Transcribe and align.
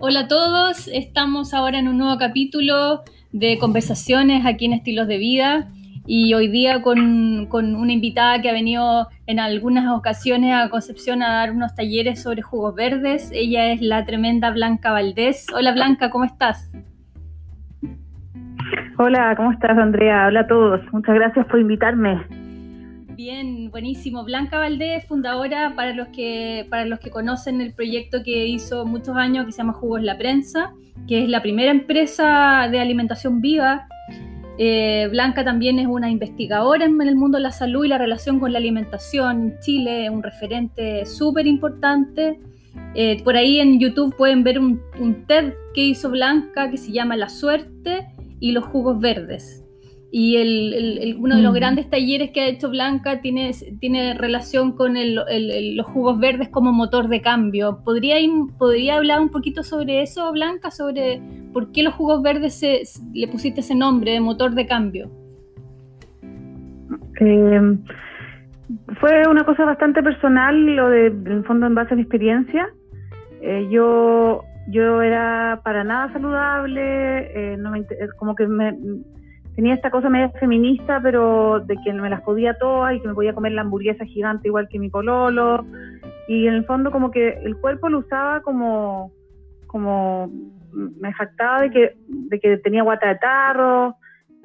Hola 0.00 0.20
a 0.20 0.28
todos, 0.28 0.86
estamos 0.86 1.52
ahora 1.52 1.80
en 1.80 1.88
un 1.88 1.98
nuevo 1.98 2.16
capítulo 2.18 3.02
de 3.32 3.58
conversaciones 3.58 4.46
aquí 4.46 4.66
en 4.66 4.72
Estilos 4.72 5.08
de 5.08 5.18
Vida 5.18 5.66
y 6.06 6.34
hoy 6.34 6.46
día 6.46 6.82
con, 6.82 7.48
una 7.50 7.92
invitada 7.92 8.40
que 8.40 8.48
ha 8.48 8.52
venido 8.52 9.08
en 9.26 9.40
algunas 9.40 9.90
ocasiones 9.90 10.54
a 10.54 10.70
Concepción 10.70 11.20
a 11.24 11.32
dar 11.32 11.50
unos 11.50 11.74
talleres 11.74 12.22
sobre 12.22 12.42
jugos 12.42 12.76
verdes. 12.76 13.32
Ella 13.34 13.72
es 13.72 13.82
la 13.82 14.04
tremenda 14.04 14.52
Blanca 14.52 14.92
Valdés. 14.92 15.46
Hola 15.52 15.72
Blanca, 15.72 16.10
¿cómo 16.10 16.22
estás? 16.22 16.70
Hola, 18.98 19.34
¿cómo 19.36 19.50
estás 19.50 19.76
Andrea? 19.76 20.28
Hola 20.28 20.40
a 20.42 20.46
todos. 20.46 20.80
Muchas 20.92 21.16
gracias 21.16 21.44
por 21.46 21.58
invitarme. 21.58 22.24
Bien, 23.18 23.72
buenísimo. 23.72 24.22
Blanca 24.22 24.60
Valdés, 24.60 25.04
fundadora 25.04 25.74
para 25.74 25.92
los 25.92 26.06
que 26.06 26.64
para 26.70 26.84
los 26.84 27.00
que 27.00 27.10
conocen 27.10 27.60
el 27.60 27.74
proyecto 27.74 28.22
que 28.22 28.46
hizo 28.46 28.86
muchos 28.86 29.16
años 29.16 29.44
que 29.44 29.50
se 29.50 29.58
llama 29.58 29.72
Jugos 29.72 30.02
La 30.02 30.16
Prensa, 30.16 30.72
que 31.08 31.24
es 31.24 31.28
la 31.28 31.42
primera 31.42 31.72
empresa 31.72 32.68
de 32.70 32.78
alimentación 32.78 33.40
viva. 33.40 33.88
Eh, 34.56 35.08
Blanca 35.10 35.42
también 35.42 35.80
es 35.80 35.88
una 35.88 36.08
investigadora 36.08 36.84
en 36.84 37.02
el 37.02 37.16
mundo 37.16 37.38
de 37.38 37.42
la 37.42 37.50
salud 37.50 37.84
y 37.84 37.88
la 37.88 37.98
relación 37.98 38.38
con 38.38 38.52
la 38.52 38.60
alimentación 38.60 39.42
en 39.42 39.58
Chile, 39.58 40.08
un 40.10 40.22
referente 40.22 41.04
súper 41.04 41.48
importante. 41.48 42.38
Eh, 42.94 43.20
por 43.24 43.36
ahí 43.36 43.58
en 43.58 43.80
YouTube 43.80 44.14
pueden 44.16 44.44
ver 44.44 44.60
un 44.60 45.24
TED 45.26 45.54
que 45.74 45.80
hizo 45.80 46.08
Blanca 46.08 46.70
que 46.70 46.76
se 46.76 46.92
llama 46.92 47.16
La 47.16 47.28
suerte 47.28 48.06
y 48.38 48.52
los 48.52 48.64
jugos 48.64 49.00
verdes. 49.00 49.67
Y 50.10 50.36
el, 50.36 51.16
uno 51.18 51.36
de 51.36 51.42
los 51.42 51.52
mm. 51.52 51.56
grandes 51.56 51.90
talleres 51.90 52.30
que 52.30 52.40
ha 52.40 52.46
hecho 52.46 52.70
Blanca 52.70 53.20
tiene, 53.20 53.50
tiene 53.78 54.14
relación 54.14 54.72
con 54.72 54.94
los 54.94 55.86
jugos 55.86 56.18
verdes 56.18 56.48
como 56.48 56.72
motor 56.72 57.08
de 57.08 57.20
cambio. 57.20 57.80
¿Podría, 57.84 58.16
¿Podría 58.58 58.96
hablar 58.96 59.20
un 59.20 59.28
poquito 59.28 59.62
sobre 59.62 60.02
eso, 60.02 60.32
Blanca? 60.32 60.70
Sobre 60.70 61.20
por 61.52 61.72
qué 61.72 61.82
los 61.82 61.94
jugos 61.94 62.22
verdes 62.22 62.58
se, 62.58 62.82
le 63.12 63.28
pusiste 63.28 63.60
ese 63.60 63.74
nombre 63.74 64.12
de 64.12 64.20
motor 64.20 64.52
de 64.54 64.66
cambio. 64.66 65.10
Eh, 67.20 67.78
fue 69.00 69.28
una 69.28 69.44
cosa 69.44 69.64
bastante 69.64 70.02
personal, 70.02 70.76
lo 70.76 70.88
de, 70.88 71.06
en 71.06 71.44
fondo, 71.44 71.66
en 71.66 71.74
base 71.74 71.92
a 71.92 71.96
mi 71.96 72.02
experiencia. 72.02 72.68
Eh, 73.42 73.68
yo, 73.70 74.42
yo 74.68 75.02
era 75.02 75.60
para 75.64 75.84
nada 75.84 76.12
saludable, 76.12 77.52
eh, 77.52 77.56
no 77.58 77.70
me, 77.70 77.84
como 78.18 78.34
que 78.34 78.46
me 78.46 78.74
tenía 79.58 79.74
esta 79.74 79.90
cosa 79.90 80.08
media 80.08 80.30
feminista, 80.38 81.00
pero 81.02 81.58
de 81.58 81.76
que 81.84 81.92
me 81.92 82.08
las 82.08 82.20
podía 82.20 82.56
todas 82.58 82.94
y 82.94 83.00
que 83.00 83.08
me 83.08 83.14
podía 83.14 83.34
comer 83.34 83.50
la 83.50 83.62
hamburguesa 83.62 84.04
gigante 84.04 84.46
igual 84.46 84.68
que 84.68 84.78
mi 84.78 84.88
pololo. 84.88 85.66
Y 86.28 86.46
en 86.46 86.54
el 86.54 86.64
fondo 86.64 86.92
como 86.92 87.10
que 87.10 87.30
el 87.42 87.56
cuerpo 87.56 87.88
lo 87.88 87.98
usaba 87.98 88.40
como, 88.42 89.10
como 89.66 90.30
me 90.72 91.12
jactaba 91.12 91.62
de 91.62 91.70
que, 91.70 91.96
de 92.06 92.38
que 92.38 92.58
tenía 92.58 92.84
guata 92.84 93.08
de 93.08 93.16
tarro, 93.16 93.96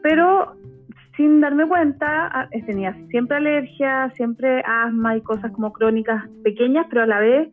pero 0.02 0.56
sin 1.16 1.42
darme 1.42 1.68
cuenta 1.68 2.50
tenía 2.66 2.96
siempre 3.12 3.38
alergia, 3.38 4.10
siempre 4.16 4.64
asma 4.66 5.16
y 5.16 5.22
cosas 5.22 5.52
como 5.52 5.74
crónicas 5.74 6.28
pequeñas, 6.44 6.88
pero 6.90 7.04
a 7.04 7.06
la 7.06 7.20
vez 7.20 7.50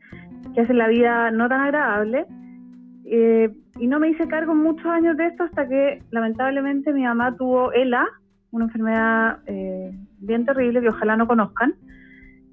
que 0.55 0.63
hacen 0.63 0.79
la 0.79 0.89
vida 0.89 1.31
no 1.31 1.47
tan 1.47 1.61
agradable. 1.61 2.25
Eh, 3.13 3.51
y 3.81 3.89
no 3.89 3.99
me 3.99 4.09
hice 4.09 4.29
cargo 4.29 4.55
muchos 4.55 4.87
años 4.87 5.17
de 5.17 5.27
esto 5.27 5.43
hasta 5.43 5.67
que 5.67 6.01
lamentablemente 6.13 6.93
mi 6.93 7.03
mamá 7.03 7.35
tuvo 7.37 7.73
ELA, 7.73 8.07
una 8.53 8.67
enfermedad 8.67 9.39
eh, 9.47 9.91
bien 10.21 10.45
terrible 10.45 10.81
que 10.81 10.91
ojalá 10.91 11.17
no 11.17 11.27
conozcan, 11.27 11.75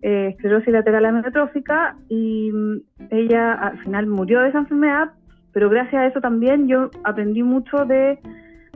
eh, 0.02 0.30
esclerosis 0.30 0.74
lateral 0.74 1.06
amiotrófica, 1.06 1.96
y 2.10 2.52
mm, 2.52 2.78
ella 3.12 3.54
al 3.54 3.78
final 3.84 4.08
murió 4.08 4.40
de 4.42 4.50
esa 4.50 4.58
enfermedad, 4.58 5.12
pero 5.54 5.70
gracias 5.70 6.02
a 6.02 6.08
eso 6.08 6.22
también 6.22 6.68
yo 6.68 6.90
aprendí 7.04 7.44
mucho 7.44 7.86
de 7.86 8.18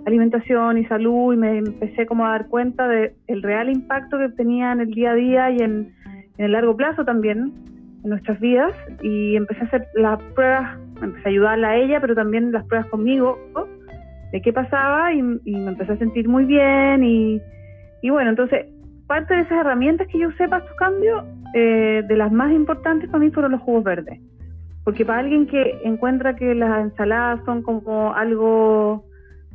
alimentación 0.06 0.78
y 0.78 0.86
salud 0.86 1.34
y 1.34 1.38
me 1.38 1.58
empecé 1.58 2.06
como 2.06 2.28
a 2.28 2.30
dar 2.30 2.48
cuenta 2.48 2.88
del 2.88 3.14
el 3.26 3.42
real 3.42 3.72
impacto 3.72 4.20
que 4.20 4.30
tenía 4.30 4.72
en 4.72 4.82
el 4.82 4.92
día 4.92 5.12
a 5.12 5.16
día 5.16 5.50
y 5.50 5.58
en, 5.58 5.96
en 6.38 6.46
el 6.46 6.52
largo 6.52 6.78
plazo 6.78 7.06
también 7.06 7.52
en 8.04 8.10
nuestras 8.10 8.40
vidas 8.40 8.74
y 9.02 9.36
empecé 9.36 9.62
a 9.62 9.66
hacer 9.66 9.88
las 9.96 10.22
pruebas, 10.36 10.78
empecé 11.02 11.28
a 11.28 11.32
ayudarla 11.32 11.70
a 11.70 11.76
ella, 11.78 12.00
pero 12.00 12.16
también 12.16 12.52
las 12.52 12.66
pruebas 12.66 12.88
conmigo 12.90 13.38
de 14.32 14.42
qué 14.42 14.54
pasaba 14.54 15.14
y, 15.14 15.22
me 15.22 15.40
empecé 15.72 15.94
a 15.94 15.98
sentir 15.98 16.28
muy 16.28 16.46
bien 16.46 17.04
y, 17.04 17.42
y, 18.02 18.10
bueno, 18.10 18.30
entonces 18.30 18.66
parte 19.08 19.34
de 19.34 19.42
esas 19.42 19.60
herramientas 19.60 20.08
que 20.08 20.20
yo 20.20 20.30
usé 20.30 20.48
para 20.48 20.64
estos 20.64 20.78
cambios, 20.78 21.26
eh, 21.54 22.02
de 22.08 22.16
las 22.16 22.32
más 22.32 22.52
importantes 22.54 23.10
para 23.10 23.24
mí 23.24 23.30
fueron 23.32 23.52
los 23.52 23.62
jugos 23.62 23.84
verdes. 23.84 24.20
Porque 24.86 25.06
para 25.06 25.20
alguien 25.20 25.48
que 25.48 25.80
encuentra 25.84 26.36
que 26.36 26.56
las 26.56 26.82
ensaladas 26.82 27.44
son 27.46 27.62
como 27.62 28.14
algo 28.14 29.04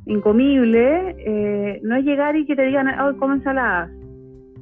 incomible, 0.05 1.17
eh, 1.19 1.81
no 1.83 1.97
es 1.97 2.05
llegar 2.05 2.37
y 2.37 2.45
que 2.45 2.55
te 2.55 2.67
digan, 2.67 2.89
oh, 3.01 3.17
come 3.17 3.37
ensaladas 3.37 3.91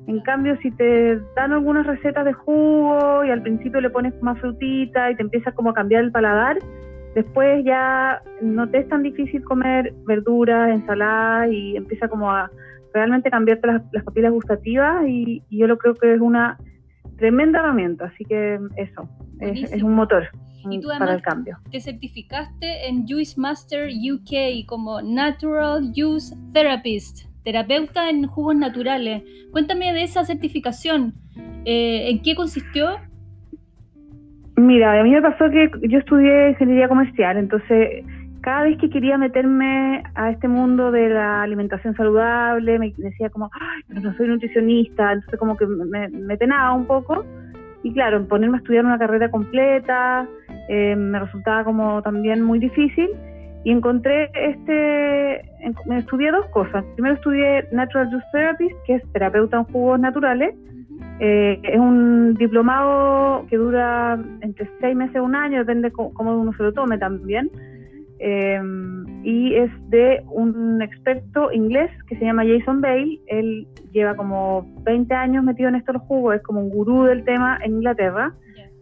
en 0.07 0.21
cambio, 0.21 0.57
si 0.61 0.71
te 0.71 1.19
dan 1.35 1.53
algunas 1.53 1.87
recetas 1.87 2.25
de 2.25 2.35
jugo 2.35 3.25
y 3.25 3.31
al 3.31 3.43
principio 3.43 3.81
le 3.81 3.91
pones 3.91 4.13
más 4.23 4.39
frutita 4.39 5.11
y 5.11 5.17
te 5.17 5.23
empieza 5.23 5.53
como 5.53 5.71
a 5.71 5.75
cambiar 5.75 6.05
el 6.05 6.13
paladar, 6.13 6.59
después 7.15 7.65
ya 7.65 8.21
no 8.43 8.69
te 8.69 8.79
es 8.79 8.89
tan 8.89 9.03
difícil 9.03 9.43
comer 9.45 9.95
verduras, 10.07 10.71
ensaladas 10.71 11.51
y 11.51 11.77
empieza 11.77 12.09
como 12.09 12.31
a 12.31 12.51
realmente 12.93 13.31
cambiarte 13.31 13.67
las, 13.67 14.05
papilas 14.05 14.33
gustativas 14.33 15.07
y, 15.09 15.43
yo 15.51 15.67
lo 15.67 15.79
creo 15.79 15.95
que 15.95 16.15
es 16.15 16.21
una 16.21 16.59
tremenda 17.17 17.61
herramienta, 17.61 18.07
así 18.07 18.25
que 18.25 18.59
eso, 18.77 19.09
es, 19.41 19.83
un 19.83 19.95
motor 19.95 20.29
para 20.99 21.15
el 21.15 21.23
cambio. 21.23 21.59
Te 21.71 21.81
certificaste 21.81 22.89
en 22.89 23.07
Juice 23.07 23.41
Master 23.41 23.89
UK 23.89 24.67
como 24.67 25.01
Natural 25.01 25.93
Juice 25.95 26.37
Therapist 26.53 27.34
terapeuta 27.45 28.11
en 28.11 28.27
jugos 28.27 28.57
naturales. 28.57 29.23
Cuéntame 29.53 29.93
de 29.93 30.03
esa 30.03 30.25
certificación. 30.25 31.15
Eh, 31.65 32.11
¿En 32.11 32.23
qué 32.23 32.35
consistió? 32.35 32.97
Mira, 34.57 35.01
a 35.01 35.03
mí 35.03 35.11
me 35.11 35.23
pasó 35.23 35.51
que 35.51 35.71
yo 35.89 35.99
estudié 35.99 36.51
ingeniería 36.51 36.89
comercial, 36.89 37.37
entonces 37.37 38.05
cada 38.41 38.65
vez 38.65 38.79
que 38.79 38.91
quería 38.91 39.17
meterme 39.17 40.03
a 40.15 40.31
este 40.31 40.49
mundo 40.49 40.91
de 40.91 41.09
la 41.09 41.43
alimentación 41.43 41.97
saludable, 41.97 42.79
me 42.79 42.93
decía 42.97 43.31
como, 43.31 43.51
ay, 43.53 44.01
no 44.03 44.15
soy 44.17 44.29
nutricionista, 44.29 45.13
entonces 45.13 45.39
como 45.39 45.57
que 45.57 45.67
me, 45.67 46.09
me 46.09 46.37
tenaba 46.37 46.75
un 46.75 46.87
poco. 46.87 47.25
Y 47.83 47.93
claro, 47.93 48.27
ponerme 48.27 48.59
a 48.59 48.61
estudiar 48.61 48.85
una 48.85 48.99
carrera 48.99 49.31
completa 49.31 50.27
eh, 50.69 50.97
me 50.97 51.19
resultaba 51.19 51.65
como 51.65 52.01
también 52.03 52.43
muy 52.43 52.59
difícil 52.59 53.09
y 53.65 53.71
encontré 53.71 54.31
este, 54.35 55.41
estudié 55.97 56.31
dos 56.31 56.47
cosas. 56.47 56.85
Primero 56.95 57.15
estudié 57.15 57.67
Natural 57.73 58.11
Juice 58.11 58.27
Therapist, 58.31 58.77
que 58.87 58.95
es 58.97 59.13
terapeuta 59.13 59.57
en 59.59 59.65
jugos 59.65 59.99
naturales. 59.99 60.55
Eh, 61.21 61.61
es 61.63 61.79
un 61.79 62.35
diplomado 62.35 63.47
que 63.49 63.57
dura 63.57 64.19
entre 64.43 64.69
seis 64.81 64.95
meses 64.95 65.17
y 65.17 65.19
un 65.19 65.35
año, 65.35 65.59
depende 65.61 65.91
cómo 65.93 66.39
uno 66.39 66.53
se 66.53 66.63
lo 66.63 66.73
tome 66.73 66.99
también. 66.99 67.51
Eh, 68.19 68.61
y 69.23 69.55
es 69.55 69.71
de 69.91 70.23
un 70.31 70.81
experto 70.83 71.51
inglés 71.51 71.91
que 72.07 72.17
se 72.17 72.25
llama 72.25 72.45
Jason 72.47 72.83
Bale. 72.83 73.19
Él 73.27 73.67
lleva 73.93 74.15
como 74.15 74.67
20 74.83 75.15
años 75.15 75.43
metido 75.43 75.71
en 75.71 75.77
estos 75.77 75.97
jugos, 76.03 76.37
es 76.37 76.43
como 76.43 76.61
un 76.61 76.69
gurú 76.69 77.05
del 77.05 77.25
tema 77.25 77.59
en 77.63 77.77
Inglaterra. 77.77 78.35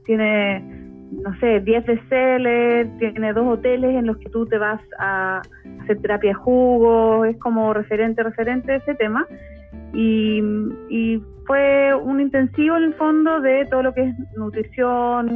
Tiene 0.05 0.82
no 1.23 1.39
sé, 1.39 1.61
10 1.61 1.87
bestsellers, 1.87 2.99
tiene 2.99 3.33
dos 3.33 3.59
hoteles 3.59 3.95
en 3.95 4.07
los 4.07 4.17
que 4.19 4.31
tú 4.31 4.47
te 4.47 4.59
vas 4.59 4.81
a 4.99 5.43
hacer 5.83 6.01
terapia 6.01 6.31
de 6.31 6.35
jugo, 6.35 7.25
es 7.25 7.37
como 7.39 7.73
referente, 7.75 8.23
referente 8.23 8.77
ese 8.77 8.95
tema. 8.95 9.27
Y, 9.93 11.21
fue 11.45 11.93
un 11.93 12.21
intensivo 12.21 12.77
en 12.77 12.85
el 12.85 12.95
fondo 12.95 13.41
de 13.41 13.67
todo 13.67 13.83
lo 13.83 13.93
que 13.93 14.05
es 14.05 14.15
nutrición, 14.37 15.29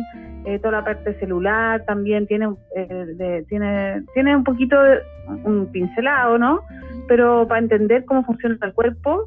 eh, 0.44 0.61
toda 0.61 0.78
la 0.78 0.84
parte 0.84 1.19
celular, 1.19 1.84
también 1.84 2.28
tiene, 2.28 2.49
eh, 2.76 3.44
tiene, 3.49 4.05
tiene 4.14 4.37
un 4.37 4.44
poquito 4.44 4.81
de, 4.81 5.00
un 5.43 5.67
pincelado, 5.73 6.38
¿no? 6.38 6.61
Pero 7.08 7.49
para 7.49 7.61
entender 7.61 8.05
cómo 8.05 8.25
funciona 8.25 8.56
el 8.62 8.73
cuerpo 8.73 9.26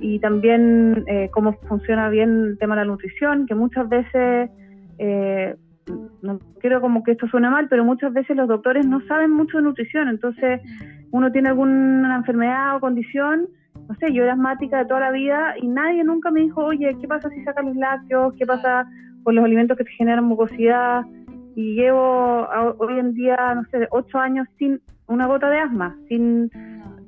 y 0.00 0.18
también 0.18 1.02
eh, 1.06 1.30
cómo 1.32 1.54
funciona 1.66 2.10
bien 2.10 2.48
el 2.50 2.58
tema 2.58 2.74
de 2.76 2.82
la 2.82 2.88
nutrición, 2.88 3.46
que 3.46 3.54
muchas 3.54 3.88
veces 3.88 4.50
eh, 4.98 5.56
no 6.22 6.38
quiero 6.60 6.80
como 6.80 7.02
que 7.02 7.12
esto 7.12 7.26
suene 7.28 7.50
mal, 7.50 7.68
pero 7.68 7.84
muchas 7.84 8.12
veces 8.12 8.36
los 8.36 8.48
doctores 8.48 8.86
no 8.86 9.00
saben 9.06 9.30
mucho 9.30 9.58
de 9.58 9.64
nutrición, 9.64 10.08
entonces 10.08 10.60
uno 11.10 11.32
tiene 11.32 11.48
alguna 11.48 12.16
enfermedad 12.16 12.76
o 12.76 12.80
condición, 12.80 13.48
no 13.88 13.94
sé, 13.96 14.12
yo 14.12 14.22
era 14.24 14.34
asmática 14.34 14.78
de 14.78 14.84
toda 14.84 15.00
la 15.00 15.10
vida 15.10 15.54
y 15.60 15.66
nadie 15.66 16.04
nunca 16.04 16.30
me 16.30 16.40
dijo, 16.40 16.62
oye, 16.64 16.96
¿qué 17.00 17.08
pasa 17.08 17.30
si 17.30 17.42
sacas 17.44 17.64
los 17.64 17.76
lácteos? 17.76 18.34
¿Qué 18.38 18.44
pasa 18.44 18.86
con 19.22 19.34
los 19.34 19.44
alimentos 19.44 19.76
que 19.78 19.84
te 19.84 19.90
generan 19.92 20.24
mucosidad? 20.24 21.04
Y 21.54 21.74
llevo 21.74 22.46
hoy 22.78 22.98
en 22.98 23.14
día, 23.14 23.36
no 23.54 23.64
sé, 23.70 23.88
ocho 23.90 24.18
años 24.18 24.46
sin 24.58 24.80
una 25.06 25.26
gota 25.26 25.48
de 25.48 25.58
asma, 25.58 25.96
sin 26.08 26.50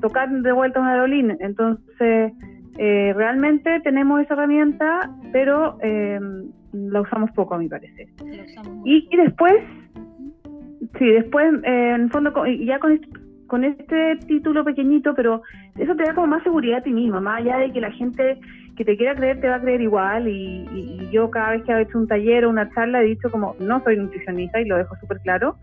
tocar 0.01 0.31
de 0.31 0.53
vuelta 0.53 0.81
una 0.81 0.93
aerolín. 0.93 1.37
Entonces, 1.41 2.33
eh, 2.79 3.13
realmente 3.15 3.81
tenemos 3.81 4.21
esa 4.23 4.35
herramienta, 4.35 5.11
pero 5.33 5.77
eh, 5.83 6.19
la 6.73 7.01
usamos 7.01 7.31
poco 7.33 7.55
a 7.55 7.59
mi 7.59 7.69
parecer. 7.69 8.09
Y, 8.85 9.09
después, 9.17 9.55
Sí, 10.99 11.07
después, 11.11 11.53
eh, 11.65 11.93
en 11.95 12.03
el 12.03 12.11
fondo, 12.11 12.33
ya 12.47 12.79
con 12.79 12.93
este, 12.93 13.09
con 13.47 13.65
este 13.65 14.17
título 14.27 14.65
pequeñito, 14.65 15.15
pero 15.15 15.43
eso 15.77 15.95
te 15.95 16.05
da 16.05 16.15
como 16.15 16.29
más 16.29 16.43
seguridad 16.43 16.79
a 16.79 16.83
ti 16.83 16.91
misma, 16.91 17.21
más 17.21 17.41
allá 17.41 17.59
de 17.59 17.73
que 17.73 17.81
la 17.81 17.93
gente 17.93 18.39
que 18.77 18.85
te 18.85 18.97
quiera 18.97 19.15
creer 19.15 19.41
te 19.41 19.49
va 19.49 19.57
a 19.57 19.61
creer 19.61 19.81
igual. 19.81 20.29
Y, 20.29 21.09
yo 21.11 21.31
cada 21.31 21.51
vez 21.51 21.63
que 21.65 21.73
he 21.73 21.83
hecho 21.83 21.99
un 21.99 22.07
taller 22.07 22.45
o 22.45 22.51
una 22.51 22.71
charla 22.73 23.03
he 23.03 23.07
dicho 23.07 23.31
como, 23.31 23.57
no 23.59 23.83
soy 23.83 23.97
nutricionista 23.97 24.61
y 24.61 24.65
lo 24.67 24.77
dejo 24.77 24.97
súper 24.97 25.19
claro, 25.21 25.57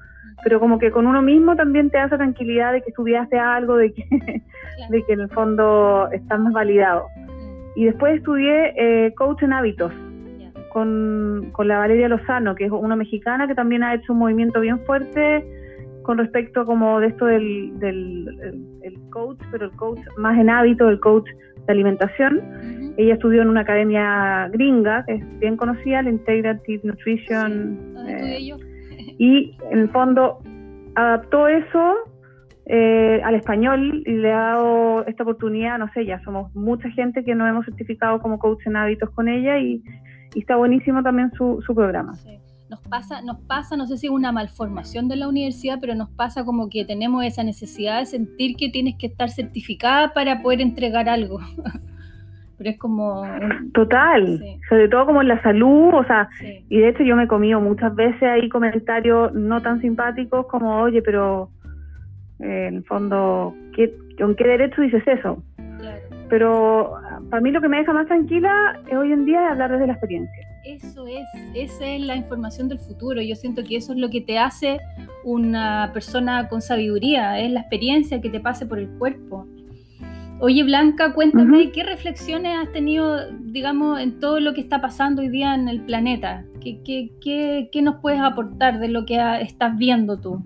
pero 0.43 0.59
como 0.59 0.77
que 0.77 0.91
con 0.91 1.07
uno 1.07 1.21
mismo 1.21 1.55
también 1.55 1.89
te 1.89 1.97
da 1.97 2.05
esa 2.05 2.17
tranquilidad 2.17 2.73
de 2.73 2.81
que 2.81 2.89
estudiaste 2.89 3.39
algo, 3.39 3.77
de 3.77 3.93
que, 3.93 4.41
de 4.89 5.03
que 5.03 5.13
en 5.13 5.21
el 5.21 5.29
fondo 5.29 6.09
estás 6.11 6.39
más 6.39 6.53
validado. 6.53 7.07
Y 7.75 7.85
después 7.85 8.17
estudié 8.17 8.73
eh, 8.75 9.13
coach 9.15 9.43
en 9.43 9.53
hábitos 9.53 9.93
con, 10.69 11.49
con 11.51 11.67
la 11.67 11.79
Valeria 11.79 12.09
Lozano, 12.09 12.55
que 12.55 12.65
es 12.65 12.71
una 12.71 12.95
mexicana 12.95 13.47
que 13.47 13.55
también 13.55 13.83
ha 13.83 13.93
hecho 13.93 14.13
un 14.13 14.19
movimiento 14.19 14.59
bien 14.59 14.79
fuerte 14.85 15.45
con 16.07 16.17
respecto 16.17 16.65
como 16.65 17.01
de 17.01 17.07
esto 17.07 17.25
del, 17.25 17.77
del 17.79 18.27
el, 18.81 18.97
coach, 19.09 19.39
pero 19.51 19.65
el 19.65 19.71
coach 19.71 19.99
más 20.17 20.39
en 20.39 20.49
hábito, 20.49 20.87
el 20.87 21.01
coach 21.01 21.27
de 21.65 21.73
alimentación. 21.73 22.93
Ella 22.95 23.15
estudió 23.15 23.41
en 23.41 23.49
una 23.49 23.61
academia 23.61 24.47
gringa, 24.53 25.03
que 25.05 25.15
es 25.15 25.39
bien 25.39 25.57
conocida, 25.57 26.01
la 26.01 26.09
Integrative 26.09 26.79
Nutrition. 26.83 27.77
Eh, 28.07 28.55
y 29.19 29.57
en 29.69 29.79
el 29.79 29.89
fondo 29.89 30.39
adaptó 30.95 31.49
eso 31.49 31.95
eh, 32.67 33.21
al 33.23 33.35
español 33.35 34.03
y 34.05 34.11
le 34.13 34.31
ha 34.31 34.39
dado 34.39 35.05
esta 35.07 35.23
oportunidad, 35.23 35.77
no 35.77 35.91
sé, 35.93 36.05
ya 36.05 36.21
somos 36.23 36.53
mucha 36.55 36.89
gente 36.91 37.23
que 37.23 37.35
nos 37.35 37.49
hemos 37.49 37.65
certificado 37.65 38.19
como 38.19 38.39
coach 38.39 38.65
en 38.65 38.77
hábitos 38.77 39.09
con 39.11 39.27
ella 39.27 39.57
y, 39.57 39.83
está 40.35 40.55
buenísimo 40.55 41.01
también 41.03 41.31
su, 41.37 41.61
su 41.65 41.73
programa. 41.73 42.13
Nos 42.69 42.81
pasa, 42.81 43.21
nos 43.21 43.39
pasa, 43.41 43.77
no 43.77 43.87
sé 43.87 43.97
si 43.97 44.07
es 44.07 44.11
una 44.11 44.33
malformación 44.33 45.07
de 45.07 45.15
la 45.15 45.29
universidad, 45.29 45.77
pero 45.79 45.95
nos 45.95 46.09
pasa 46.09 46.43
como 46.43 46.69
que 46.69 46.83
tenemos 46.83 47.23
esa 47.23 47.43
necesidad 47.43 47.99
de 47.99 48.05
sentir 48.05 48.57
que 48.57 48.69
tienes 48.69 48.95
que 48.97 49.07
estar 49.07 49.29
certificada 49.29 50.13
para 50.13 50.41
poder 50.41 50.59
entregar 50.59 51.07
algo. 51.07 51.39
pero 52.57 52.69
es 52.71 52.77
como... 52.77 53.23
Total, 53.73 54.43
sobre 54.67 54.89
todo 54.89 55.05
como 55.05 55.21
en 55.21 55.27
la 55.27 55.41
salud, 55.43 55.93
o 55.93 56.03
sea, 56.05 56.27
y 56.41 56.79
de 56.79 56.89
hecho 56.89 57.03
yo 57.03 57.15
me 57.15 57.23
he 57.23 57.27
comido 57.27 57.61
muchas 57.61 57.95
veces 57.95 58.23
ahí 58.23 58.49
comentarios 58.49 59.33
no 59.33 59.61
tan 59.61 59.79
simpáticos 59.79 60.47
como, 60.47 60.81
oye, 60.81 61.01
pero 61.01 61.49
eh, 62.39 62.65
en 62.67 62.77
el 62.77 62.83
fondo, 62.83 63.55
¿qué, 63.75 63.93
¿con 64.17 64.35
qué 64.35 64.43
derecho 64.43 64.81
dices 64.81 65.03
eso? 65.07 65.43
Pero 66.29 66.95
para 67.29 67.41
mí 67.41 67.51
lo 67.51 67.61
que 67.61 67.67
me 67.67 67.77
deja 67.77 67.93
más 67.93 68.07
tranquila 68.07 68.79
es 68.87 68.95
hoy 68.95 69.11
en 69.11 69.25
día 69.25 69.45
es 69.45 69.51
hablar 69.51 69.71
desde 69.71 69.87
la 69.87 69.93
experiencia. 69.93 70.47
Eso 70.63 71.07
es, 71.07 71.25
esa 71.53 71.85
es 71.85 72.01
la 72.01 72.15
información 72.15 72.67
del 72.67 72.79
futuro. 72.79 73.21
Yo 73.21 73.35
siento 73.35 73.63
que 73.63 73.77
eso 73.77 73.93
es 73.93 73.99
lo 73.99 74.09
que 74.09 74.21
te 74.21 74.37
hace 74.37 74.79
una 75.23 75.91
persona 75.93 76.47
con 76.47 76.61
sabiduría, 76.61 77.39
es 77.39 77.51
la 77.51 77.61
experiencia 77.61 78.21
que 78.21 78.29
te 78.29 78.39
pase 78.39 78.65
por 78.65 78.79
el 78.79 78.87
cuerpo. 78.97 79.45
Oye, 80.39 80.63
Blanca, 80.63 81.13
cuéntame 81.13 81.71
qué 81.71 81.83
reflexiones 81.83 82.55
has 82.55 82.71
tenido, 82.71 83.31
digamos, 83.31 83.99
en 83.99 84.19
todo 84.19 84.39
lo 84.39 84.53
que 84.53 84.61
está 84.61 84.79
pasando 84.79 85.21
hoy 85.21 85.29
día 85.29 85.55
en 85.55 85.67
el 85.67 85.81
planeta. 85.81 86.43
¿Qué, 86.61 86.79
qué, 86.85 87.09
qué, 87.21 87.69
qué 87.71 87.81
nos 87.81 87.95
puedes 88.01 88.19
aportar 88.19 88.79
de 88.79 88.87
lo 88.87 89.05
que 89.05 89.17
estás 89.41 89.75
viendo 89.77 90.17
tú? 90.17 90.43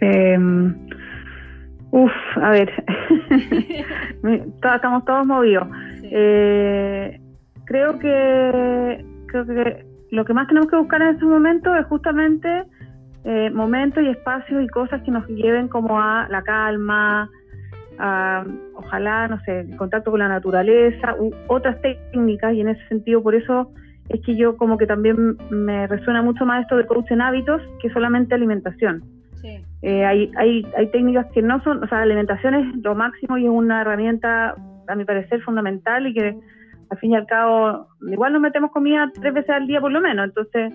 Eh, 0.00 0.36
uf, 1.92 2.12
a 2.36 2.50
ver, 2.50 2.72
estamos 4.74 5.04
todos 5.04 5.26
movidos. 5.26 5.68
Eh, 6.02 7.20
creo 7.64 7.98
que 7.98 9.04
creo 9.26 9.46
que 9.46 9.86
lo 10.10 10.24
que 10.24 10.34
más 10.34 10.48
tenemos 10.48 10.68
que 10.68 10.76
buscar 10.76 11.00
en 11.02 11.08
estos 11.08 11.28
momentos 11.28 11.78
es 11.78 11.86
justamente 11.86 12.64
eh, 13.24 13.50
momentos 13.50 14.02
y 14.02 14.08
espacios 14.08 14.62
y 14.62 14.68
cosas 14.68 15.02
que 15.02 15.10
nos 15.10 15.26
lleven 15.28 15.68
como 15.68 16.00
a 16.00 16.26
la 16.28 16.42
calma, 16.42 17.30
ojalá, 18.74 19.28
no 19.28 19.38
sé, 19.44 19.60
el 19.60 19.76
contacto 19.76 20.10
con 20.10 20.20
la 20.20 20.28
naturaleza, 20.28 21.14
u 21.20 21.30
otras 21.46 21.80
técnicas, 21.82 22.52
y 22.52 22.60
en 22.60 22.68
ese 22.68 22.84
sentido, 22.88 23.22
por 23.22 23.36
eso 23.36 23.70
es 24.08 24.20
que 24.22 24.34
yo 24.34 24.56
como 24.56 24.76
que 24.76 24.86
también 24.86 25.36
me 25.50 25.86
resuena 25.86 26.20
mucho 26.20 26.44
más 26.44 26.62
esto 26.62 26.76
de 26.76 26.86
coach 26.86 27.12
en 27.12 27.20
hábitos 27.20 27.62
que 27.80 27.90
solamente 27.90 28.34
alimentación. 28.34 29.21
Eh, 29.82 30.04
hay, 30.04 30.30
hay, 30.36 30.66
hay 30.76 30.90
técnicas 30.90 31.26
que 31.32 31.42
no 31.42 31.62
son, 31.62 31.82
o 31.82 31.88
sea, 31.88 31.98
la 31.98 32.04
alimentación 32.04 32.54
es 32.54 32.76
lo 32.82 32.94
máximo 32.94 33.36
y 33.36 33.44
es 33.44 33.50
una 33.50 33.82
herramienta, 33.82 34.54
a 34.88 34.94
mi 34.94 35.04
parecer, 35.04 35.42
fundamental 35.42 36.06
y 36.06 36.14
que 36.14 36.36
al 36.90 36.98
fin 36.98 37.12
y 37.12 37.16
al 37.16 37.26
cabo, 37.26 37.88
igual 38.10 38.32
nos 38.34 38.42
metemos 38.42 38.70
comida 38.70 39.10
tres 39.20 39.32
veces 39.32 39.50
al 39.50 39.66
día 39.66 39.80
por 39.80 39.90
lo 39.90 40.00
menos, 40.00 40.26
entonces 40.26 40.74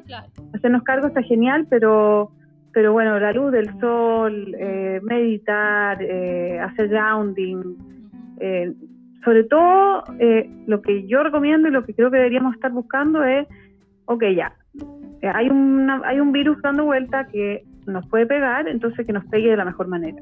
hacernos 0.54 0.84
cargo 0.84 1.08
está 1.08 1.22
genial, 1.22 1.68
pero 1.70 2.32
pero 2.78 2.94
bueno, 2.94 3.20
la 3.20 3.34
luz 3.34 3.52
del 3.52 3.68
sol, 3.80 4.56
eh, 4.56 5.00
meditar, 5.02 5.98
eh, 6.00 6.60
hacer 6.60 6.90
grounding, 6.90 7.76
eh, 8.40 8.72
sobre 9.26 9.46
todo 9.46 10.04
lo 10.68 10.82
que 10.84 11.08
yo 11.08 11.24
recomiendo 11.24 11.68
y 11.68 11.72
lo 11.72 11.84
que 11.84 11.96
creo 11.96 12.12
que 12.12 12.18
deberíamos 12.18 12.54
estar 12.54 12.72
buscando 12.72 13.24
es, 13.24 13.48
ok, 14.06 14.26
ya, 14.36 14.54
hay, 15.34 15.50
una, 15.50 16.04
hay 16.06 16.20
un 16.20 16.32
virus 16.32 16.62
dando 16.62 16.86
vuelta 16.86 17.26
que 17.26 17.64
nos 17.88 18.08
puede 18.08 18.26
pegar, 18.26 18.68
entonces 18.68 19.06
que 19.06 19.14
nos 19.14 19.26
pegue 19.26 19.50
de 19.50 19.58
la 19.58 19.66
mejor 19.66 19.88
manera. 19.88 20.22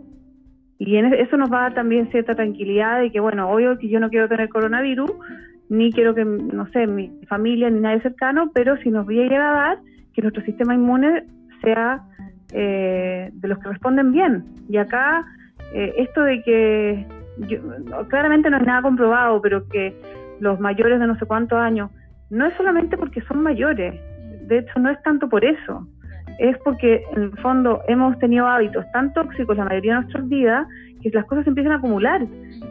Y 0.77 0.97
eso 0.97 1.37
nos 1.37 1.51
va 1.51 1.59
a 1.59 1.61
dar 1.63 1.73
también 1.73 2.11
cierta 2.11 2.35
tranquilidad 2.35 3.01
de 3.01 3.11
que, 3.11 3.19
bueno, 3.19 3.49
obvio 3.49 3.77
que 3.77 3.87
yo 3.87 3.99
no 3.99 4.09
quiero 4.09 4.27
tener 4.27 4.49
coronavirus, 4.49 5.11
ni 5.69 5.91
quiero 5.91 6.13
que, 6.13 6.25
no 6.25 6.67
sé, 6.71 6.85
mi 6.85 7.11
familia 7.27 7.69
ni 7.69 7.79
nadie 7.79 8.01
cercano, 8.01 8.51
pero 8.53 8.77
si 8.77 8.89
nos 8.89 9.07
llega 9.07 9.49
a 9.49 9.53
dar, 9.53 9.77
que 10.13 10.21
nuestro 10.21 10.43
sistema 10.43 10.75
inmune 10.75 11.25
sea 11.61 12.03
eh, 12.51 13.31
de 13.33 13.47
los 13.47 13.57
que 13.59 13.69
responden 13.69 14.11
bien. 14.11 14.45
Y 14.69 14.77
acá, 14.77 15.25
eh, 15.73 15.93
esto 15.97 16.21
de 16.23 16.41
que, 16.43 17.07
claramente 18.09 18.49
no 18.49 18.57
es 18.57 18.65
nada 18.65 18.81
comprobado, 18.81 19.41
pero 19.41 19.67
que 19.67 19.95
los 20.39 20.59
mayores 20.59 20.99
de 20.99 21.07
no 21.07 21.17
sé 21.17 21.25
cuántos 21.25 21.59
años, 21.59 21.89
no 22.29 22.45
es 22.45 22.53
solamente 22.55 22.97
porque 22.97 23.21
son 23.21 23.43
mayores, 23.43 23.93
de 24.47 24.59
hecho 24.59 24.79
no 24.79 24.89
es 24.89 25.01
tanto 25.03 25.27
por 25.27 25.43
eso, 25.43 25.87
es 26.39 26.57
porque 26.59 27.03
en 27.15 27.23
el 27.23 27.37
fondo 27.39 27.81
hemos 27.87 28.17
tenido 28.19 28.47
hábitos 28.47 28.85
tan 28.91 29.13
tóxicos 29.13 29.57
la 29.57 29.65
mayoría 29.65 29.95
de 29.95 30.01
nuestras 30.01 30.29
vidas 30.29 30.67
que 31.01 31.09
las 31.11 31.25
cosas 31.25 31.45
empiezan 31.47 31.73
a 31.73 31.75
acumular. 31.75 32.25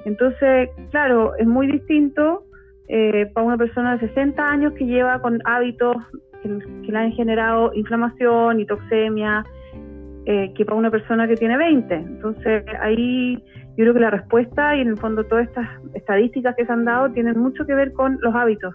Entonces, 0.04 0.70
claro, 0.90 1.36
es 1.36 1.46
muy 1.46 1.66
distinto 1.66 2.44
eh, 2.88 3.30
para 3.32 3.46
una 3.46 3.56
persona 3.56 3.96
de 3.96 4.08
60 4.08 4.44
años 4.44 4.72
que 4.74 4.84
lleva 4.84 5.20
con 5.20 5.40
hábitos 5.44 5.96
que, 6.42 6.58
que 6.84 6.92
le 6.92 6.98
han 6.98 7.12
generado 7.12 7.72
inflamación 7.74 8.60
y 8.60 8.66
toxemia 8.66 9.44
eh, 10.26 10.54
que 10.54 10.64
para 10.64 10.78
una 10.78 10.90
persona 10.90 11.28
que 11.28 11.36
tiene 11.36 11.58
20. 11.58 11.94
Entonces 11.94 12.64
ahí 12.80 13.36
yo 13.76 13.84
creo 13.84 13.92
que 13.94 14.00
la 14.00 14.10
respuesta 14.10 14.74
y 14.74 14.80
en 14.80 14.88
el 14.88 14.96
fondo 14.96 15.24
todas 15.24 15.46
estas 15.46 15.68
estadísticas 15.92 16.56
que 16.56 16.64
se 16.64 16.72
han 16.72 16.86
dado 16.86 17.10
tienen 17.10 17.38
mucho 17.38 17.66
que 17.66 17.74
ver 17.74 17.92
con 17.92 18.18
los 18.22 18.34
hábitos. 18.34 18.74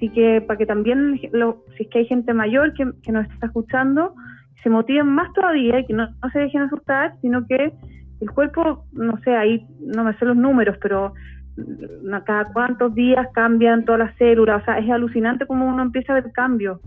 Así 0.00 0.08
que 0.08 0.40
para 0.40 0.56
que 0.56 0.64
también, 0.64 1.20
si 1.20 1.82
es 1.82 1.88
que 1.90 1.98
hay 1.98 2.06
gente 2.06 2.32
mayor 2.32 2.72
que, 2.72 2.86
nos 3.12 3.30
está 3.30 3.48
escuchando, 3.48 4.14
se 4.62 4.70
motiven 4.70 5.08
más 5.08 5.30
todavía 5.34 5.78
y 5.78 5.84
que 5.84 5.92
no, 5.92 6.08
se 6.32 6.38
dejen 6.38 6.62
asustar, 6.62 7.16
sino 7.20 7.46
que 7.46 7.74
el 8.22 8.30
cuerpo, 8.30 8.86
no 8.92 9.18
sé, 9.18 9.36
ahí 9.36 9.66
no 9.78 10.02
me 10.04 10.16
sé 10.16 10.24
los 10.24 10.38
números, 10.38 10.78
pero 10.80 11.12
mm, 11.58 12.14
cada 12.24 12.46
cuántos 12.46 12.94
días 12.94 13.26
cambian 13.34 13.84
todas 13.84 13.98
las 13.98 14.16
células, 14.16 14.62
o 14.62 14.64
sea, 14.64 14.78
es 14.78 14.88
alucinante 14.88 15.46
cómo 15.46 15.66
uno 15.66 15.82
empieza 15.82 16.14
a 16.14 16.22
ver 16.22 16.32
cambios. 16.32 16.80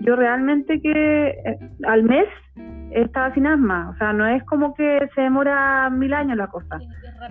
Yo 0.00 0.16
realmente 0.16 0.80
que 0.80 1.28
eh, 1.28 1.58
al 1.86 2.02
mes 2.02 2.26
estaba 2.90 3.32
sin 3.34 3.46
asma, 3.46 3.90
o 3.90 3.98
sea, 3.98 4.12
no 4.12 4.26
es 4.26 4.42
como 4.42 4.74
que 4.74 5.08
se 5.14 5.20
demora 5.20 5.88
mil 5.90 6.12
años 6.12 6.36
la 6.36 6.48
cosa. 6.48 6.80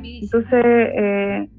Entonces, 0.01 0.63
eh, 0.63 1.50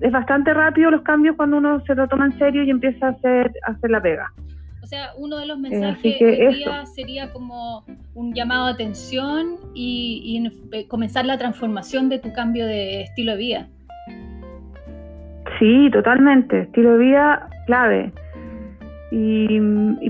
es 0.00 0.10
bastante 0.10 0.52
rápido 0.52 0.90
los 0.90 1.02
cambios 1.02 1.36
cuando 1.36 1.58
uno 1.58 1.80
se 1.86 1.94
lo 1.94 2.08
toma 2.08 2.26
en 2.26 2.38
serio 2.38 2.64
y 2.64 2.70
empieza 2.70 3.06
a 3.06 3.10
hacer, 3.10 3.52
hacer 3.64 3.90
la 3.90 4.02
pega. 4.02 4.32
O 4.82 4.86
sea, 4.86 5.10
uno 5.16 5.38
de 5.38 5.46
los 5.46 5.58
eh, 5.58 5.60
mensajes 5.60 6.20
hoy 6.20 6.54
día 6.54 6.84
sería 6.86 7.32
como 7.32 7.84
un 8.14 8.34
llamado 8.34 8.66
a 8.66 8.70
atención 8.70 9.56
y, 9.74 10.50
y, 10.72 10.84
comenzar 10.86 11.24
la 11.24 11.38
transformación 11.38 12.08
de 12.08 12.18
tu 12.18 12.32
cambio 12.32 12.66
de 12.66 13.02
estilo 13.02 13.32
de 13.32 13.38
vida. 13.38 13.68
Sí, 15.58 15.88
totalmente. 15.92 16.62
Estilo 16.62 16.94
de 16.94 16.98
vida 16.98 17.48
clave. 17.66 18.12
Y, 19.12 19.60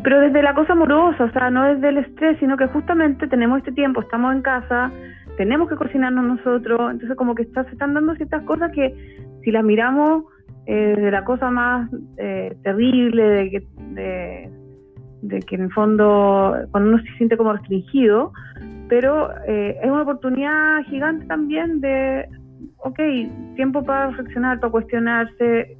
pero 0.02 0.20
desde 0.20 0.42
la 0.42 0.54
cosa 0.54 0.72
amorosa, 0.72 1.24
o 1.24 1.32
sea, 1.32 1.50
no 1.50 1.64
desde 1.64 1.88
el 1.90 1.98
estrés, 1.98 2.38
sino 2.38 2.56
que 2.56 2.66
justamente 2.68 3.26
tenemos 3.26 3.58
este 3.58 3.72
tiempo, 3.72 4.00
estamos 4.00 4.32
en 4.32 4.42
casa, 4.42 4.90
tenemos 5.36 5.68
que 5.68 5.74
cocinarnos 5.74 6.24
nosotros, 6.24 6.92
entonces 6.92 7.16
como 7.16 7.34
que 7.34 7.42
está, 7.42 7.64
se 7.64 7.72
están 7.72 7.94
dando 7.94 8.14
ciertas 8.14 8.42
cosas 8.44 8.70
que 8.72 8.94
si 9.42 9.50
las 9.50 9.64
miramos 9.64 10.24
eh, 10.66 10.94
de 10.96 11.10
la 11.10 11.24
cosa 11.24 11.50
más 11.50 11.90
eh, 12.18 12.56
terrible, 12.62 13.22
de 13.22 13.50
que, 13.50 13.66
de, 15.22 15.40
que 15.40 15.54
en 15.56 15.62
el 15.62 15.72
fondo, 15.72 16.54
cuando 16.70 16.90
uno 16.90 17.02
se 17.02 17.16
siente 17.16 17.36
como 17.36 17.52
restringido, 17.52 18.32
pero 18.88 19.30
eh, 19.46 19.78
es 19.82 19.90
una 19.90 20.02
oportunidad 20.02 20.82
gigante 20.84 21.26
también 21.26 21.80
de, 21.80 22.28
ok, 22.78 23.00
tiempo 23.56 23.84
para 23.84 24.08
reflexionar, 24.08 24.60
para 24.60 24.70
cuestionarse 24.70 25.76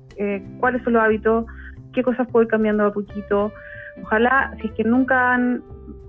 cuáles 0.58 0.82
son 0.82 0.92
los 0.92 1.02
hábitos, 1.02 1.46
qué 1.92 2.02
cosas 2.02 2.28
puedo 2.28 2.44
ir 2.44 2.48
cambiando 2.48 2.86
a 2.86 2.92
poquito. 2.92 3.52
Ojalá, 4.02 4.54
si 4.60 4.68
es 4.68 4.72
que 4.74 4.84
nunca 4.84 5.34
han, 5.34 5.62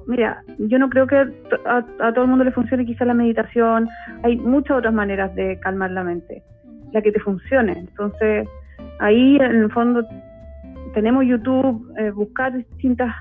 mira, 0.07 0.43
yo 0.57 0.79
no 0.79 0.89
creo 0.89 1.07
que 1.07 1.17
a, 1.65 2.13
todo 2.13 2.23
el 2.23 2.29
mundo 2.29 2.43
le 2.43 2.51
funcione 2.51 2.85
quizá 2.85 3.05
la 3.05 3.13
meditación. 3.13 3.87
Hay 4.23 4.37
muchas 4.37 4.77
otras 4.77 4.93
maneras 4.93 5.33
de 5.35 5.59
calmar 5.59 5.91
la 5.91 6.03
mente, 6.03 6.43
la 6.93 7.01
que 7.01 7.11
te 7.11 7.19
funcione. 7.19 7.73
Entonces, 7.73 8.47
ahí 8.99 9.35
en 9.35 9.63
el 9.63 9.71
fondo 9.71 10.05
tenemos 10.93 11.25
YouTube, 11.25 11.93
eh, 11.97 12.11
buscar 12.11 12.55
distintas, 12.55 13.13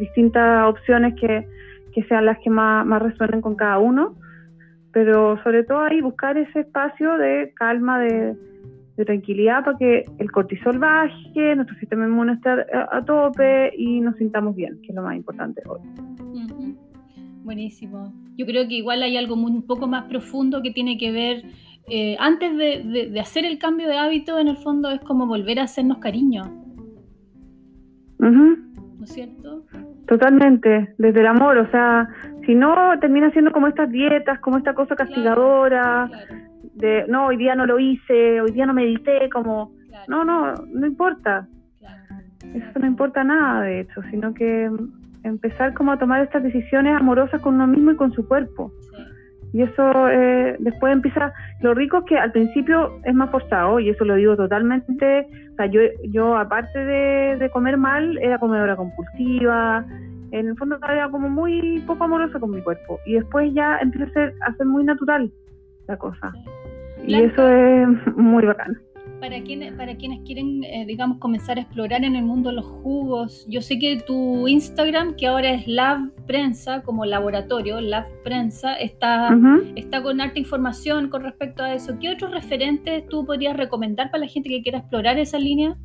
distintas 0.00 0.68
opciones 0.68 1.14
que, 1.20 1.46
que 1.92 2.02
sean 2.04 2.26
las 2.26 2.38
que 2.38 2.50
más, 2.50 2.86
más 2.86 3.02
resuenen 3.02 3.40
con 3.40 3.54
cada 3.54 3.78
uno, 3.78 4.14
pero 4.92 5.40
sobre 5.42 5.64
todo 5.64 5.80
ahí 5.80 6.00
buscar 6.00 6.36
ese 6.38 6.60
espacio 6.60 7.16
de 7.18 7.52
calma, 7.54 8.00
de, 8.00 8.36
tranquilidad 9.06 9.64
para 9.64 9.78
que 9.78 10.04
el 10.18 10.32
cortisol 10.32 10.80
baje, 10.80 11.54
nuestro 11.54 11.76
sistema 11.78 12.04
inmune 12.04 12.32
esté 12.32 12.50
a, 12.50 13.00
tope 13.04 13.72
y 13.76 14.00
nos 14.00 14.16
sintamos 14.16 14.56
bien, 14.56 14.80
que 14.82 14.88
es 14.88 14.94
lo 14.96 15.02
más 15.02 15.14
importante 15.14 15.62
hoy. 15.68 15.78
Buenísimo. 17.44 18.12
Yo 18.36 18.44
creo 18.44 18.66
que 18.66 18.74
igual 18.74 19.04
hay 19.04 19.16
algo 19.16 19.36
un 19.36 19.62
poco 19.62 19.86
más 19.86 20.06
profundo 20.06 20.62
que 20.62 20.72
tiene 20.72 20.98
que 20.98 21.12
ver, 21.12 21.44
eh, 21.90 22.16
antes 22.18 22.56
de, 22.56 23.18
hacer 23.20 23.44
el 23.44 23.58
cambio 23.58 23.88
de 23.88 23.96
hábito, 23.96 24.38
en 24.38 24.48
el 24.48 24.56
fondo 24.56 24.90
es 24.90 25.00
como 25.00 25.26
volver 25.26 25.58
a 25.58 25.64
hacernos 25.64 25.98
cariño. 25.98 26.44
¿No 28.18 29.04
es 29.04 29.12
cierto? 29.12 29.64
Totalmente, 30.06 30.94
desde 30.98 31.20
el 31.20 31.26
amor, 31.26 31.58
o 31.58 31.70
sea, 31.70 32.08
si 32.46 32.54
no 32.54 32.74
termina 33.00 33.30
siendo 33.30 33.52
como 33.52 33.68
estas 33.68 33.90
dietas, 33.90 34.40
como 34.40 34.58
esta 34.58 34.74
cosa 34.74 34.96
castigadora, 34.96 36.10
de 36.74 37.04
no, 37.08 37.26
hoy 37.26 37.36
día 37.36 37.54
no 37.54 37.66
lo 37.66 37.78
hice, 37.78 38.40
hoy 38.40 38.50
día 38.52 38.66
no 38.66 38.74
medité, 38.74 39.28
como, 39.30 39.72
no, 40.08 40.24
no, 40.24 40.54
no 40.54 40.86
importa. 40.86 41.46
Eso 42.54 42.78
no 42.78 42.86
importa 42.86 43.24
nada, 43.24 43.62
de 43.62 43.80
hecho, 43.80 44.00
sino 44.10 44.32
que 44.32 44.70
empezar 45.22 45.74
como 45.74 45.92
a 45.92 45.98
tomar 45.98 46.22
estas 46.22 46.42
decisiones 46.42 46.96
amorosas 46.96 47.40
con 47.40 47.54
uno 47.54 47.66
mismo 47.66 47.90
y 47.90 47.96
con 47.96 48.12
su 48.12 48.26
cuerpo. 48.26 48.72
Y 49.52 49.62
eso 49.62 50.08
eh, 50.08 50.56
después 50.58 50.92
empieza, 50.92 51.32
lo 51.60 51.74
rico 51.74 51.98
es 51.98 52.04
que 52.04 52.18
al 52.18 52.32
principio 52.32 53.00
es 53.04 53.14
más 53.14 53.30
forzado, 53.30 53.80
y 53.80 53.88
eso 53.88 54.04
lo 54.04 54.16
digo 54.16 54.36
totalmente, 54.36 55.26
o 55.52 55.54
sea, 55.56 55.66
yo, 55.66 55.80
yo 56.10 56.36
aparte 56.36 56.78
de, 56.78 57.50
comer 57.50 57.76
mal, 57.78 58.18
era 58.18 58.38
comedora 58.38 58.76
compulsiva, 58.76 59.84
en 60.30 60.48
el 60.48 60.56
fondo 60.56 60.78
era 60.92 61.08
como 61.10 61.30
muy 61.30 61.82
poco 61.86 62.04
amorosa 62.04 62.38
con 62.38 62.50
mi 62.50 62.60
cuerpo, 62.60 63.00
y 63.06 63.14
después 63.14 63.52
ya 63.54 63.78
empieza 63.78 64.06
a 64.06 64.12
ser, 64.12 64.34
a 64.46 64.54
ser 64.54 64.66
muy 64.66 64.84
natural 64.84 65.32
la 65.86 65.96
cosa. 65.96 66.32
Y 67.06 67.14
eso 67.14 67.48
es 67.48 67.88
muy 68.16 68.44
bacán 68.44 68.76
para 69.20 69.42
quienes, 69.42 69.72
para 69.74 69.96
quienes 69.96 70.20
quieren, 70.20 70.64
eh, 70.64 70.84
digamos, 70.86 71.18
comenzar 71.18 71.58
a 71.58 71.62
explorar 71.62 72.04
en 72.04 72.16
el 72.16 72.24
mundo 72.24 72.52
los 72.52 72.64
jugos, 72.64 73.46
yo 73.48 73.60
sé 73.60 73.78
que 73.78 74.02
tu 74.06 74.48
Instagram, 74.48 75.16
que 75.16 75.26
ahora 75.26 75.50
es 75.50 75.66
Lab 75.66 76.12
Prensa, 76.26 76.82
como 76.82 77.04
laboratorio, 77.04 77.80
Lab 77.80 78.06
Prensa, 78.24 78.74
está, 78.74 79.36
está 79.76 80.02
con 80.02 80.20
harta 80.20 80.38
información 80.38 81.08
con 81.08 81.22
respecto 81.22 81.62
a 81.62 81.74
eso. 81.74 81.98
¿Qué 82.00 82.10
otros 82.10 82.30
referentes 82.32 83.06
tú 83.08 83.24
podrías 83.24 83.56
recomendar 83.56 84.10
para 84.10 84.24
la 84.24 84.30
gente 84.30 84.48
que 84.48 84.62
quiera 84.62 84.78
explorar 84.78 85.18
esa 85.18 85.38
línea? 85.38 85.76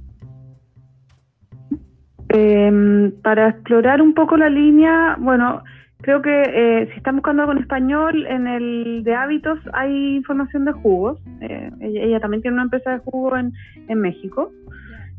Em, 2.30 3.12
para 3.22 3.50
explorar 3.50 4.02
un 4.02 4.14
poco 4.14 4.38
la 4.38 4.50
línea, 4.50 5.16
bueno, 5.20 5.64
Creo 6.04 6.22
que 6.22 6.42
eh, 6.42 6.90
si 6.92 6.98
están 6.98 7.16
buscando 7.16 7.44
algo 7.44 7.54
en 7.54 7.60
español, 7.60 8.28
en 8.28 8.46
el 8.46 9.04
de 9.06 9.16
hábitos 9.16 9.58
hay 9.72 10.18
información 10.18 10.66
de 10.66 10.74
jugos. 10.74 11.18
Eh, 11.40 11.72
ella, 11.80 12.20
también 12.20 12.42
tiene 12.42 12.56
una 12.56 12.64
empresa 12.64 12.92
de 12.92 12.98
jugos 12.98 13.40
en, 13.40 13.54
en 13.88 14.02
México. 14.02 14.52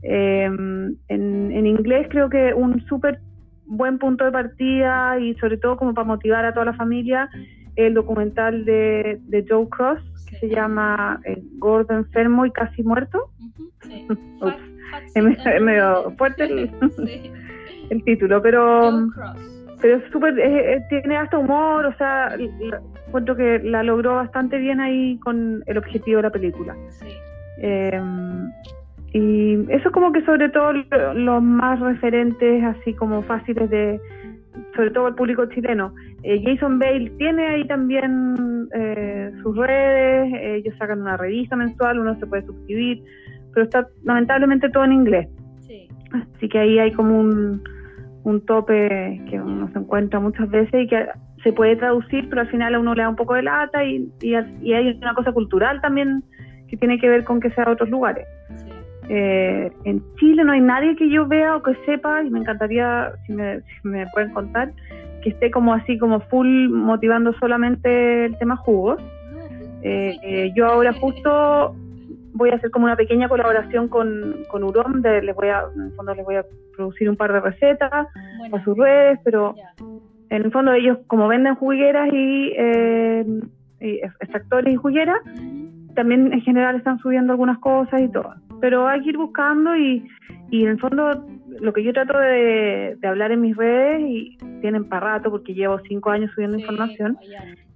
Eh, 0.03 0.45
en, 0.45 0.99
en, 1.09 1.67
inglés 1.67 2.09
creo 2.11 2.29
que 2.29 2.53
un 2.53 2.85
súper 2.85 3.21
buen 3.65 3.99
punto 3.99 4.27
de 4.27 4.33
partida 4.33 5.19
y 5.19 5.35
sobre 5.37 5.57
todo 5.57 5.79
como 5.79 5.95
para 5.95 6.07
motivar 6.07 6.45
a 6.45 6.53
toda 6.53 6.67
la 6.67 6.75
familia, 6.75 7.31
el 7.77 7.95
documental 7.95 8.67
de, 8.67 9.21
de 9.23 9.47
Joe 9.49 9.67
Cross 9.71 10.03
que 10.29 10.37
se 10.37 10.49
llama 10.51 11.19
Gordo 11.57 11.95
enfermo 11.95 12.45
y 12.45 12.51
casi 12.51 12.83
muerto. 12.83 13.31
es 15.15 15.63
medio 15.63 16.11
fuerte 16.19 16.45
el, 16.45 16.71
el 17.89 18.05
título, 18.05 18.43
pero... 18.43 18.91
Joe 18.91 19.09
Cross 19.15 19.54
pero 19.81 19.97
es 19.97 20.11
súper, 20.11 20.39
eh, 20.39 20.75
eh, 20.75 20.83
tiene 20.89 21.17
hasta 21.17 21.39
humor, 21.39 21.87
o 21.87 21.95
sea, 21.97 22.37
encuentro 23.07 23.37
que 23.37 23.59
la 23.61 23.83
logró 23.83 24.17
bastante 24.17 24.59
bien 24.59 24.81
ahí 24.81 25.19
con 25.19 25.63
el 25.67 25.79
objetivo 25.79 26.19
de 26.19 26.23
la 26.23 26.31
película. 26.31 26.77
Em, 27.59 28.51
y 29.13 29.73
eso 29.73 29.91
como 29.93 30.13
que 30.13 30.25
sobre 30.25 30.49
todo 30.49 30.73
los 30.73 31.43
más 31.43 31.81
referentes, 31.81 32.65
así 32.65 32.95
como 32.95 33.23
fáciles 33.23 33.71
de, 33.71 34.01
sobre 34.75 34.91
todo 34.91 35.09
el 35.09 35.15
público 35.15 35.47
chileno. 35.47 35.95
Eh, 36.23 36.43
Jason 36.45 36.79
Bale 36.79 37.11
tiene 37.19 37.47
ahí 37.47 37.67
también 37.67 38.35
sus 39.43 39.57
redes, 39.57 40.33
ellos 40.43 40.75
sacan 40.79 41.03
una 41.03 41.17
revista 41.17 41.55
mensual, 41.55 42.01
uno 42.01 42.19
se 42.19 42.27
puede 42.27 42.45
suscribir, 42.45 43.03
pero 43.53 43.65
está 43.65 43.87
lamentablemente 44.03 44.69
todo 44.71 44.85
en 44.85 44.93
inglés. 44.93 45.29
Así 46.37 46.49
que 46.49 46.59
ahí 46.59 46.79
hay 46.79 46.93
como 46.93 47.19
un 47.19 47.63
un 48.25 48.45
tope 48.45 49.23
que 49.29 49.41
uno 49.41 49.71
se 49.73 49.79
encuentra 49.79 50.19
muchas 50.19 50.51
veces 50.51 50.83
y 50.83 50.87
que 50.89 51.07
se 51.43 51.53
puede 51.53 51.77
traducir, 51.77 52.29
pero 52.29 52.41
al 52.41 52.49
final 52.49 52.75
a 52.75 52.81
uno 52.81 52.95
le 52.95 53.03
da 53.03 53.09
un 53.09 53.17
poco 53.17 53.35
de 53.35 53.43
lata 53.43 53.85
y, 53.85 54.09
y, 54.23 54.35
hay 54.35 54.99
una 55.01 55.15
cosa 55.15 55.33
cultural 55.33 55.81
también 55.83 56.25
que 56.69 56.77
tiene 56.79 56.99
que 56.99 57.09
ver 57.09 57.25
con 57.25 57.39
que 57.39 57.51
sea 57.51 57.67
de 57.67 57.73
otros 57.73 57.91
lugares. 57.91 58.27
Eh, 59.11 59.71
en 59.85 60.03
Chile 60.17 60.43
no 60.45 60.53
hay 60.53 60.63
nadie 60.63 60.97
que 60.97 61.11
yo 61.11 61.27
vea 61.27 61.57
o 61.57 61.63
que 61.63 61.75
sepa, 61.85 62.23
y 62.23 62.31
me 62.31 62.39
encantaría, 62.39 63.13
si 63.27 63.35
me, 63.35 63.61
si 63.61 63.89
me 63.89 64.07
pueden 64.15 64.33
contar, 64.33 64.73
que 65.23 65.29
esté 65.29 65.51
como 65.51 65.75
así, 65.75 65.99
como 65.99 66.21
full 66.21 66.71
motivando 66.71 67.35
solamente 67.35 68.25
el 68.25 68.39
tema 68.39 68.57
jugos. 68.57 69.03
Eh, 69.83 70.17
eh, 70.23 70.53
yo 70.57 70.67
ahora 70.67 70.95
justo 70.95 71.77
voy 72.35 72.51
a 72.51 72.57
hacer 72.57 72.71
como 72.71 72.85
una 72.85 72.97
pequeña 72.97 73.29
colaboración 73.29 73.89
con, 73.89 74.45
con 74.49 74.65
UROM, 74.65 75.01
de, 75.01 75.23
les 75.23 75.35
voy 75.35 75.49
a, 75.49 75.65
en 75.75 75.83
el 75.83 75.93
fondo 75.93 76.15
les 76.15 76.25
voy 76.25 76.37
a 76.37 76.45
producir 76.77 77.09
un 77.09 77.17
par 77.17 77.33
de 77.33 77.41
recetas 77.41 78.09
a 78.53 78.65
sus 78.65 78.77
redes, 78.77 79.19
pero 79.25 79.55
en 80.31 80.43
el 80.43 80.53
fondo 80.53 80.73
ellos 80.73 80.99
como 81.07 81.29
venden 81.29 81.55
jugueras 81.55 82.09
y, 82.13 82.53
eh, 82.57 83.25
y 83.81 83.97
extractores 83.99 84.75
y 84.75 84.77
jugueras, 84.77 85.19
también 85.95 86.33
en 86.33 86.41
general 86.41 86.77
están 86.77 86.99
subiendo 86.99 87.33
algunas 87.33 87.59
cosas 87.59 88.03
y 88.03 88.09
todo. 88.09 88.35
Pero 88.61 88.89
hay 88.89 89.03
que 89.03 89.11
ir 89.11 89.17
buscando 89.17 89.77
y, 89.77 90.05
y 90.51 90.65
en 90.65 90.71
el 90.71 90.81
fondo 90.81 91.25
lo 91.61 91.73
que 91.73 91.83
yo 91.83 91.93
trato 91.93 92.19
de, 92.19 92.99
hablar 93.05 93.33
en 93.33 93.41
mis 93.41 93.57
redes, 93.57 94.03
y 94.09 94.37
tienen 94.61 94.85
para 94.85 95.15
rato 95.15 95.31
porque 95.31 95.55
llevo 95.55 95.79
cinco 95.89 96.11
años 96.11 96.31
subiendo 96.35 96.59
información, 96.59 97.17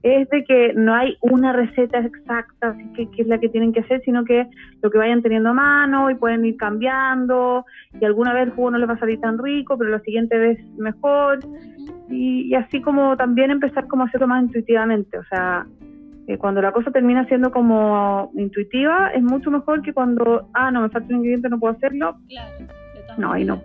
es 0.03 0.29
de 0.29 0.45
que 0.45 0.73
no 0.75 0.95
hay 0.95 1.17
una 1.21 1.53
receta 1.53 1.99
exacta 1.99 2.69
así 2.69 3.07
que, 3.07 3.23
es 3.23 3.29
la 3.29 3.39
que 3.39 3.49
tienen 3.49 3.73
que 3.73 3.81
hacer, 3.81 4.01
sino 4.05 4.25
que 4.25 4.47
lo 4.81 4.91
que 4.91 4.99
vayan 4.99 5.23
teniendo 5.23 5.51
a 5.51 5.55
mano 5.55 6.11
y 6.11 6.15
pueden 6.15 6.45
ir 6.45 6.57
cambiando, 6.57 7.65
y 8.01 8.05
alguna 8.05 8.33
vez 8.33 8.45
el 8.45 8.51
jugo 8.53 8.71
no 8.71 8.79
les 8.79 8.89
va 8.89 8.95
a 8.95 8.99
salir 8.99 9.21
tan 9.21 9.39
rico, 9.39 9.77
pero 9.77 9.91
la 9.91 10.01
siguiente 10.01 10.39
vez 10.39 10.59
mejor, 10.77 11.41
y, 12.09 12.55
así 12.55 12.81
como 12.81 13.17
también 13.17 13.51
empezar 13.51 13.87
como 13.89 14.05
a 14.05 14.07
hacerlo 14.07 14.29
más 14.29 14.45
intuitivamente, 14.45 15.19
o 15.19 15.25
sea, 15.25 15.67
eh, 16.29 16.37
cuando 16.37 16.61
la 16.61 16.73
cosa 16.73 16.91
termina 16.91 17.27
siendo 17.27 17.51
como 17.51 18.31
intuitiva, 18.35 19.11
es 19.15 19.23
mucho 19.23 19.51
mejor 19.51 19.83
que 19.83 19.93
cuando, 19.93 20.49
ah, 20.55 20.71
no, 20.71 20.83
me 20.83 20.91
falta 20.91 21.09
un 21.09 21.17
ingrediente, 21.17 21.49
no 21.49 21.59
puedo 21.59 21.75
hacerlo. 21.75 22.17
Claro 22.29 22.79
no, 23.19 23.33
ahí 23.33 23.45
no, 23.45 23.61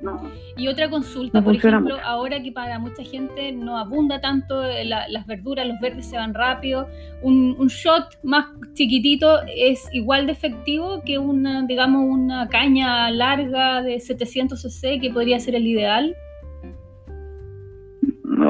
Y 0.58 0.68
otra 0.68 0.90
consulta, 0.90 1.42
por 1.42 1.56
ejemplo, 1.56 1.96
ahora 2.04 2.42
que 2.42 2.52
para 2.52 2.80
mucha 2.80 3.04
gente 3.04 3.52
no 3.52 3.78
abunda 3.78 4.20
tanto 4.20 4.64
eh, 4.64 4.84
las 4.84 5.28
verduras, 5.28 5.68
los 5.68 5.80
verdes 5.80 6.08
se 6.08 6.18
van 6.18 6.34
rápido, 6.34 6.88
un, 7.22 7.68
shot 7.68 8.20
más 8.24 8.48
chiquitito 8.74 9.42
es 9.56 9.88
igual 9.94 10.26
de 10.26 10.32
efectivo 10.32 11.04
que 11.06 11.20
una, 11.20 11.64
digamos, 11.68 12.02
una 12.04 12.48
caña 12.50 13.12
larga 13.12 13.84
de 13.84 14.00
700 14.00 14.60
cc 14.62 15.00
que 15.00 15.12
podría 15.12 15.40
ser 15.40 15.56
el 15.56 15.68
ideal. 15.68 16.16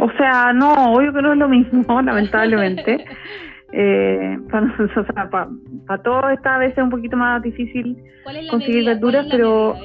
O 0.02 0.10
sea, 0.18 0.54
no, 0.54 0.94
obvio 0.94 1.14
que 1.14 1.22
no 1.22 1.34
es 1.34 1.38
lo 1.38 1.50
mismo, 1.50 2.02
lamentablemente. 2.02 3.06
eh, 3.74 4.38
para, 4.50 5.30
para, 5.30 6.02
todo 6.02 6.30
esta 6.30 6.58
vez 6.60 6.72
es 6.78 6.84
un 6.84 6.90
poquito 6.90 7.18
más 7.18 7.42
difícil 7.44 7.98
conseguir 8.50 8.86
verduras, 8.86 9.28
pero... 9.30 9.76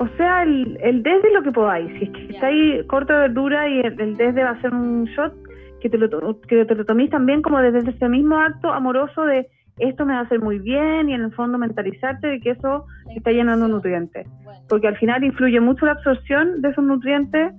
O 0.00 0.08
sea, 0.16 0.42
el, 0.44 0.78
el 0.82 1.02
desde 1.02 1.30
lo 1.30 1.42
que 1.42 1.52
podáis. 1.52 1.92
Si 1.98 2.04
es 2.04 2.10
que 2.10 2.32
está 2.32 2.46
ahí 2.46 2.82
corto 2.86 3.12
de 3.12 3.18
verdura 3.18 3.68
y 3.68 3.80
el, 3.80 4.16
desde 4.16 4.42
va 4.42 4.50
a 4.50 4.60
ser 4.62 4.72
un 4.72 5.04
shot, 5.04 5.34
que 5.82 5.90
te 5.90 5.98
lo, 5.98 6.08
que 6.40 6.64
te 6.64 6.74
lo 6.74 6.84
toméis 6.86 7.10
también 7.10 7.42
como 7.42 7.60
desde 7.60 7.90
ese 7.90 8.08
mismo 8.08 8.38
acto 8.38 8.72
amoroso 8.72 9.24
de 9.24 9.46
esto 9.78 10.06
me 10.06 10.14
va 10.14 10.20
a 10.20 10.22
hacer 10.22 10.40
muy 10.40 10.58
bien 10.58 11.08
y 11.08 11.14
en 11.14 11.22
el 11.22 11.32
fondo 11.32 11.58
mentalizarte 11.58 12.26
de 12.28 12.40
que 12.40 12.50
eso 12.50 12.86
está 13.14 13.30
llenando 13.30 13.68
nutrientes. 13.68 14.26
Porque 14.68 14.88
al 14.88 14.96
final 14.96 15.22
influye 15.22 15.60
mucho 15.60 15.84
la 15.84 15.92
absorción 15.92 16.62
de 16.62 16.70
esos 16.70 16.84
nutrientes 16.84 17.52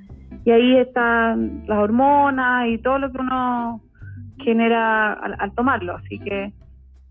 y 0.43 0.51
ahí 0.51 0.77
están 0.77 1.63
las 1.67 1.77
hormonas 1.77 2.67
y 2.69 2.79
todo 2.79 2.97
lo 2.97 3.11
que 3.11 3.17
uno 3.19 3.81
genera 4.37 5.13
al, 5.13 5.53
tomarlo. 5.53 5.95
Así 5.95 6.19
que 6.19 6.53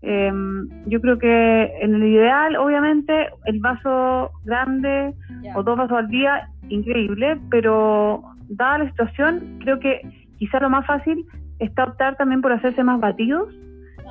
Em, 0.03 0.67
yo 0.87 0.99
creo 0.99 1.19
que 1.19 1.63
en 1.81 1.95
el 1.95 2.03
ideal, 2.03 2.55
obviamente, 2.55 3.29
el 3.45 3.59
vaso 3.59 4.31
grande 4.43 5.13
o 5.55 5.63
dos 5.63 5.77
vasos 5.77 5.97
al 5.97 6.07
día, 6.07 6.49
increíble, 6.69 7.37
pero 7.49 8.23
dada 8.49 8.79
la 8.79 8.89
situación, 8.89 9.59
creo 9.59 9.79
que 9.79 10.01
quizá 10.37 10.59
lo 10.59 10.69
más 10.69 10.85
fácil 10.87 11.25
está 11.59 11.83
optar 11.83 12.15
también 12.15 12.41
por 12.41 12.51
hacerse 12.51 12.83
más 12.83 12.99
batidos 12.99 13.49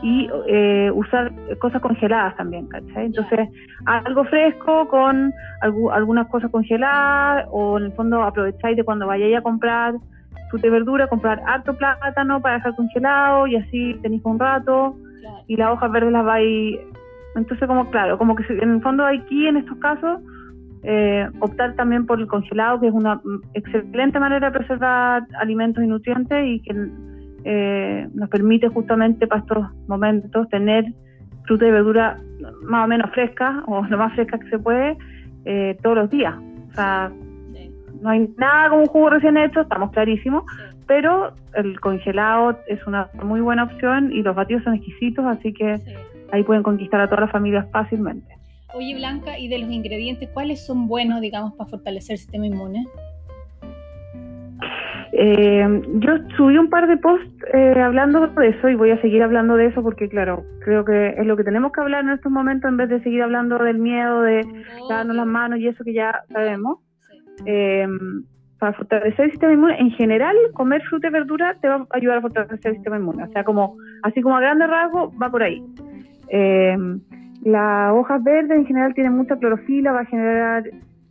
y 0.03 0.29
ah. 0.29 0.43
eh, 0.47 0.91
usar 0.95 1.33
cosas 1.59 1.83
congeladas 1.83 2.37
también, 2.37 2.67
¿cachai? 2.69 3.07
Entonces, 3.07 3.49
algo 3.87 4.25
fresco 4.25 4.89
con 4.89 5.33
algunas 5.61 6.29
cosas 6.29 6.51
congeladas 6.51 7.47
o 7.51 7.79
en 7.79 7.87
el 7.87 7.93
fondo 7.93 8.23
aprovecháis 8.23 8.77
de 8.77 8.85
cuando 8.85 9.07
vayáis 9.09 9.37
a 9.37 9.43
comprar 9.43 9.95
fruta 10.51 10.67
y 10.67 10.71
verdura, 10.71 11.07
comprar 11.09 11.41
harto 11.47 11.77
plátano 11.77 12.41
para 12.41 12.57
dejar 12.57 12.75
congelado 12.75 13.47
y 13.47 13.57
así 13.57 13.99
tenéis 14.03 14.23
un 14.25 14.39
rato 14.39 14.97
y 15.47 15.57
las 15.57 15.71
hojas 15.73 15.91
verdes 15.93 16.13
las 16.13 16.25
vais... 16.25 16.79
Entonces, 17.37 17.69
como 17.69 17.91
claro, 17.91 18.19
como 18.19 18.35
que 18.35 18.45
en 18.53 18.71
el 18.71 18.83
fondo 18.83 19.05
aquí 19.07 19.47
en 19.47 19.57
estos 19.57 19.77
casos 19.79 20.21
eh, 20.83 21.29
optar 21.41 21.75
también 21.75 22.07
por 22.07 22.21
el 22.21 22.27
congelado, 22.27 22.81
que 22.81 22.89
es 22.89 22.93
una 22.93 23.21
excelente 23.55 24.19
manera 24.19 24.51
de 24.51 24.59
preservar 24.59 25.27
alimentos 25.39 25.85
y 25.85 25.87
nutrientes 25.87 26.45
y 26.47 26.61
que 26.61 26.89
eh, 27.45 28.09
nos 28.15 28.29
permite 28.31 28.69
justamente 28.69 29.27
para 29.27 29.43
estos 29.43 29.67
momentos 29.89 30.49
tener 30.49 30.87
fruta 31.45 31.67
y 31.67 31.71
verdura 31.71 32.19
más 32.63 32.85
o 32.85 32.89
menos 32.89 33.11
fresca 33.11 33.63
o 33.67 33.85
lo 33.85 33.99
más 33.99 34.15
fresca 34.15 34.39
que 34.39 34.49
se 34.49 34.59
puede 34.59 34.97
eh, 35.45 35.77
todos 35.83 35.97
los 35.97 36.11
días. 36.11 36.35
O 36.71 36.75
sea, 36.75 37.13
no 38.01 38.09
hay 38.09 38.29
nada 38.39 38.71
como 38.71 38.83
un 38.83 38.89
jugo 38.89 39.11
recién 39.11 39.37
hecho, 39.37 39.61
estamos 39.61 39.91
clarísimos, 39.91 40.45
pero 40.91 41.33
el 41.55 41.79
congelado 41.79 42.59
es 42.67 42.85
una 42.85 43.11
muy 43.23 43.41
buena 43.41 43.63
opción 43.63 44.11
y 44.13 44.25
los 44.25 44.35
batidos 44.35 44.65
son 44.65 44.75
exquisitos, 44.75 45.25
así 45.25 45.53
que 45.53 45.79
ahí 46.33 46.43
pueden 46.43 46.65
conquistar 46.65 47.01
a 47.01 47.07
todas 47.07 47.21
las 47.21 47.31
familias 47.31 47.65
fácilmente. 47.71 48.27
Oye, 48.75 48.97
Blanca, 48.97 49.39
y 49.39 49.47
de 49.47 49.61
los 49.61 49.71
ingredientes, 49.71 50.29
¿cuáles 50.31 50.67
son 50.67 50.89
buenos, 50.89 51.21
digamos, 51.21 51.53
para 51.55 51.71
fortalecer 51.71 52.15
el 52.15 52.19
sistema 52.19 52.45
inmune? 52.45 52.89
Eh, 55.13 55.83
yo 56.01 56.13
subí 56.37 56.59
un 56.59 56.69
par 56.69 56.89
de 56.89 56.97
posts 56.97 57.37
eh, 57.55 57.81
hablando 57.81 58.27
de 58.27 58.49
eso 58.49 58.69
y 58.69 58.75
voy 58.75 58.91
a 58.91 59.01
seguir 59.01 59.23
hablando 59.23 59.55
de 59.55 59.67
eso 59.67 59.85
porque, 59.85 60.09
claro, 60.09 60.43
creo 60.65 60.85
que 60.85 61.11
es 61.11 61.25
lo 61.25 61.37
que 61.37 61.45
tenemos 61.45 61.71
que 61.71 61.83
hablar 61.83 62.03
en 62.03 62.11
estos 62.11 62.33
momentos 62.33 62.69
en 62.69 62.79
vez 62.79 62.89
de 62.89 63.01
seguir 63.05 63.23
hablando 63.23 63.59
del 63.59 63.79
miedo, 63.79 64.23
de 64.23 64.45
darnos 64.89 65.15
las 65.15 65.27
manos 65.27 65.61
y 65.61 65.69
eso 65.69 65.85
que 65.85 65.95
ya 65.95 66.25
sabemos. 66.33 66.79
Eh, 67.47 67.87
para 68.61 68.75
fortalecer 68.75 69.25
el 69.25 69.31
sistema 69.33 69.53
inmune, 69.55 69.81
en 69.81 69.91
general, 69.93 70.37
comer 70.53 70.83
fruta 70.83 71.09
y 71.09 71.11
verdura 71.11 71.57
te 71.61 71.69
va 71.69 71.77
a 71.77 71.87
ayudar 71.97 72.19
a 72.19 72.21
fortalecer 72.21 72.71
el 72.71 72.75
sistema 72.75 72.99
inmune. 72.99 73.25
O 73.25 73.33
sea, 73.33 73.43
como 73.43 73.77
así 74.03 74.21
como 74.21 74.37
a 74.37 74.41
grandes 74.41 74.69
rasgos, 74.69 75.13
va 75.21 75.31
por 75.31 75.43
ahí. 75.43 75.65
Eh, 76.29 76.77
las 77.43 77.93
hojas 77.93 78.23
verdes 78.23 78.59
en 78.59 78.67
general 78.67 78.95
tienen 78.95 79.15
mucha 79.15 79.37
clorofila, 79.37 79.93
va 79.93 80.01
a 80.01 80.05
generar 80.05 80.65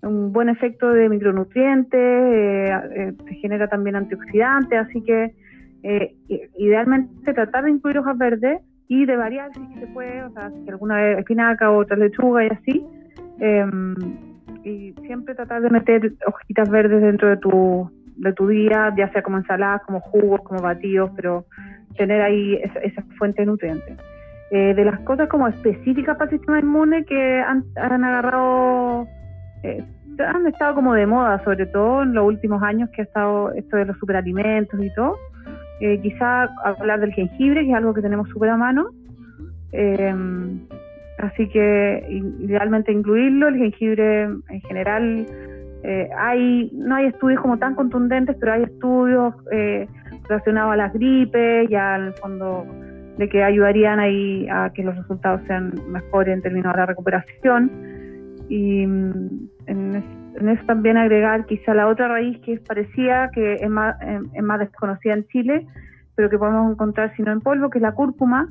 un 0.03 0.31
buen 0.31 0.49
efecto 0.49 0.91
de 0.91 1.09
micronutrientes, 1.09 1.99
eh, 1.99 2.71
eh, 2.95 3.13
se 3.27 3.35
genera 3.35 3.67
también 3.67 3.95
antioxidantes, 3.95 4.79
así 4.79 5.01
que 5.01 5.33
eh, 5.83 6.15
idealmente 6.57 7.33
tratar 7.33 7.63
de 7.65 7.71
incluir 7.71 7.97
hojas 7.97 8.17
verdes 8.17 8.61
y 8.87 9.05
de 9.05 9.15
variar 9.15 9.51
si 9.53 9.79
se 9.79 9.87
puede, 9.87 10.23
o 10.23 10.31
sea, 10.31 10.51
si 10.51 10.69
alguna 10.69 11.11
espinaca 11.11 11.71
o 11.71 11.77
otra 11.79 11.97
lechuga 11.97 12.45
y 12.45 12.47
así, 12.47 12.85
em, 13.39 13.95
y 14.69 14.93
siempre 15.05 15.35
tratar 15.35 15.61
de 15.61 15.69
meter 15.69 16.13
hojitas 16.25 16.69
verdes 16.69 17.01
dentro 17.01 17.29
de 17.29 17.37
tu, 17.37 17.91
de 18.17 18.33
tu 18.33 18.47
día, 18.47 18.93
ya 18.97 19.11
sea 19.11 19.21
como 19.21 19.37
ensaladas, 19.37 19.81
como 19.83 19.99
jugos, 20.01 20.41
como 20.41 20.61
batidos, 20.61 21.11
pero 21.15 21.45
tener 21.97 22.21
ahí 22.21 22.55
esa, 22.55 22.79
esa 22.79 23.01
fuente 23.17 23.41
de 23.41 23.47
nutrientes. 23.47 23.97
Eh, 24.51 24.73
de 24.73 24.83
las 24.83 24.99
cosas 25.01 25.29
como 25.29 25.47
específicas 25.47 26.17
para 26.17 26.31
el 26.31 26.37
sistema 26.37 26.59
inmune 26.59 27.05
que 27.05 27.39
han, 27.39 27.63
agarrado, 27.75 29.07
eh, 29.61 29.83
han 30.17 30.47
estado 30.47 30.73
como 30.73 30.95
de 30.95 31.05
moda, 31.05 31.43
sobre 31.43 31.67
todo 31.67 32.01
en 32.01 32.15
los 32.15 32.25
últimos 32.25 32.63
años 32.63 32.89
que 32.89 33.01
ha 33.01 33.05
estado 33.05 33.51
esto 33.53 33.77
de 33.77 33.85
los 33.85 33.97
superalimentos 33.99 34.83
y 34.83 34.91
todo. 34.95 35.17
Eh, 35.81 36.01
quizá 36.01 36.49
hablar 36.63 36.99
del 36.99 37.13
jengibre, 37.13 37.61
que 37.61 37.69
es 37.69 37.75
algo 37.75 37.93
que 37.93 38.01
tenemos 38.01 38.27
súper 38.29 38.49
a 38.49 38.57
mano. 38.57 38.89
Así 41.19 41.47
que 41.49 42.05
idealmente 42.39 42.91
incluirlo. 42.91 43.47
El 43.49 43.57
jengibre 43.57 44.23
en 44.23 44.61
general, 44.67 45.25
hay 46.17 46.69
no 46.73 46.95
hay 46.95 47.05
estudios 47.07 47.41
como 47.41 47.57
tan 47.57 47.75
contundentes, 47.75 48.35
pero 48.39 48.53
hay 48.53 48.63
estudios 48.63 49.33
relacionados 50.27 50.73
a 50.73 50.75
las 50.75 50.93
gripes 50.93 51.69
y 51.69 51.75
al 51.75 52.13
fondo 52.15 52.65
de 53.19 53.27
que 53.27 53.43
ayudarían 53.43 53.99
ahí 53.99 54.47
a 54.49 54.71
que 54.73 54.81
los 54.81 54.95
resultados 54.95 55.41
sean 55.45 55.73
mejores 55.89 56.33
en 56.33 56.41
términos 56.41 56.71
de 56.71 56.79
la 56.79 56.85
recuperación. 56.85 57.69
Y 58.47 58.87
mm, 58.87 59.49
en, 59.67 60.47
eso 60.47 60.63
también 60.65 60.95
agregar 60.95 61.45
quizá 61.45 61.73
la 61.73 61.89
otra 61.89 62.07
raíz 62.07 62.39
que 62.39 62.53
es 62.53 62.61
parecida, 62.61 63.29
que 63.31 63.55
es 63.55 63.69
más, 63.69 63.97
es 64.33 64.41
más 64.41 64.59
desconocida 64.59 65.15
en 65.15 65.27
Chile, 65.27 65.67
pero 66.15 66.29
que 66.29 66.37
podemos 66.37 66.71
encontrar 66.71 67.13
si 67.17 67.21
no 67.21 67.33
en 67.33 67.41
polvo, 67.41 67.69
que 67.69 67.79
es 67.79 67.81
la 67.81 67.91
cúrcuma, 67.91 68.47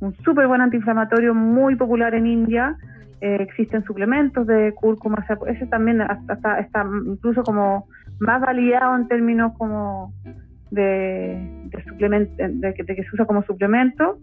un 0.00 0.14
súper 0.24 0.46
buen 0.46 0.60
antiinflamatorio 0.60 1.34
muy 1.34 1.76
popular 1.76 2.14
en 2.14 2.26
India. 2.26 2.76
Eh, 3.20 3.38
existen 3.40 3.82
suplementos 3.84 4.46
de 4.46 4.72
cúrcuma, 4.74 5.24
ese 5.48 5.66
también 5.66 6.00
hasta, 6.00 6.60
está 6.60 6.86
incluso 7.06 7.42
como 7.42 7.88
más 8.20 8.40
validado 8.40 8.96
en 8.96 9.08
términos 9.08 9.52
como 9.58 10.12
de, 10.70 11.68
de, 11.98 12.28
de, 12.38 12.74
que, 12.74 13.02
se 13.02 13.14
usa 13.14 13.26
como 13.26 13.42
suplemento. 13.42 14.18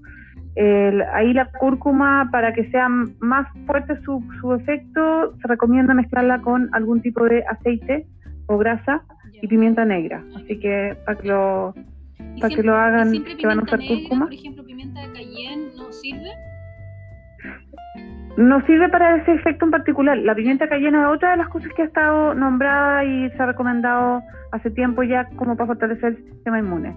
ahí 1.13 1.33
la 1.33 1.49
cúrcuma, 1.59 2.29
para 2.31 2.53
que 2.53 2.69
sea 2.71 2.88
más 3.19 3.47
fuerte 3.65 3.99
su, 4.03 4.23
su, 4.39 4.53
efecto, 4.53 5.35
se 5.41 5.47
recomienda 5.47 5.93
mezclarla 5.93 6.39
con 6.41 6.69
algún 6.73 7.01
tipo 7.01 7.25
de 7.25 7.43
aceite 7.45 8.05
o 8.47 8.57
grasa 8.57 9.03
y 9.41 9.47
pimienta 9.47 9.83
negra. 9.85 10.23
Así 10.35 10.59
que 10.59 10.95
para 11.05 11.17
que 11.17 11.27
lo, 11.27 11.73
para 12.39 12.55
que 12.55 12.63
lo 12.63 12.75
hagan, 12.75 13.11
que 13.11 13.47
van 13.47 13.59
a 13.59 13.63
usar 13.63 13.79
cúrcuma. 13.79 14.25
Por 14.25 14.33
ejemplo, 14.33 14.64
cayenne 15.15 15.71
no 15.78 15.91
sirve. 15.91 16.32
No 18.38 18.65
sirve 18.65 18.89
para 18.89 19.17
ese 19.17 19.34
efecto 19.34 19.65
en 19.65 19.71
particular. 19.71 20.17
La 20.17 20.36
pimienta 20.36 20.67
cayena 20.67 21.04
es 21.04 21.15
otra 21.15 21.32
de 21.32 21.38
las 21.38 21.49
cosas 21.49 21.71
que 21.75 21.84
ha 21.84 21.86
estado 21.86 22.34
nombrada 22.34 23.04
y 23.06 23.30
se 23.30 23.41
ha 23.41 23.45
recomendado 23.45 24.21
hace 24.51 24.69
tiempo 24.71 25.04
ya 25.04 25.25
como 25.38 25.56
para 25.56 25.67
fortalecer 25.67 26.10
el 26.10 26.17
sistema 26.17 26.60
inmune. 26.60 26.93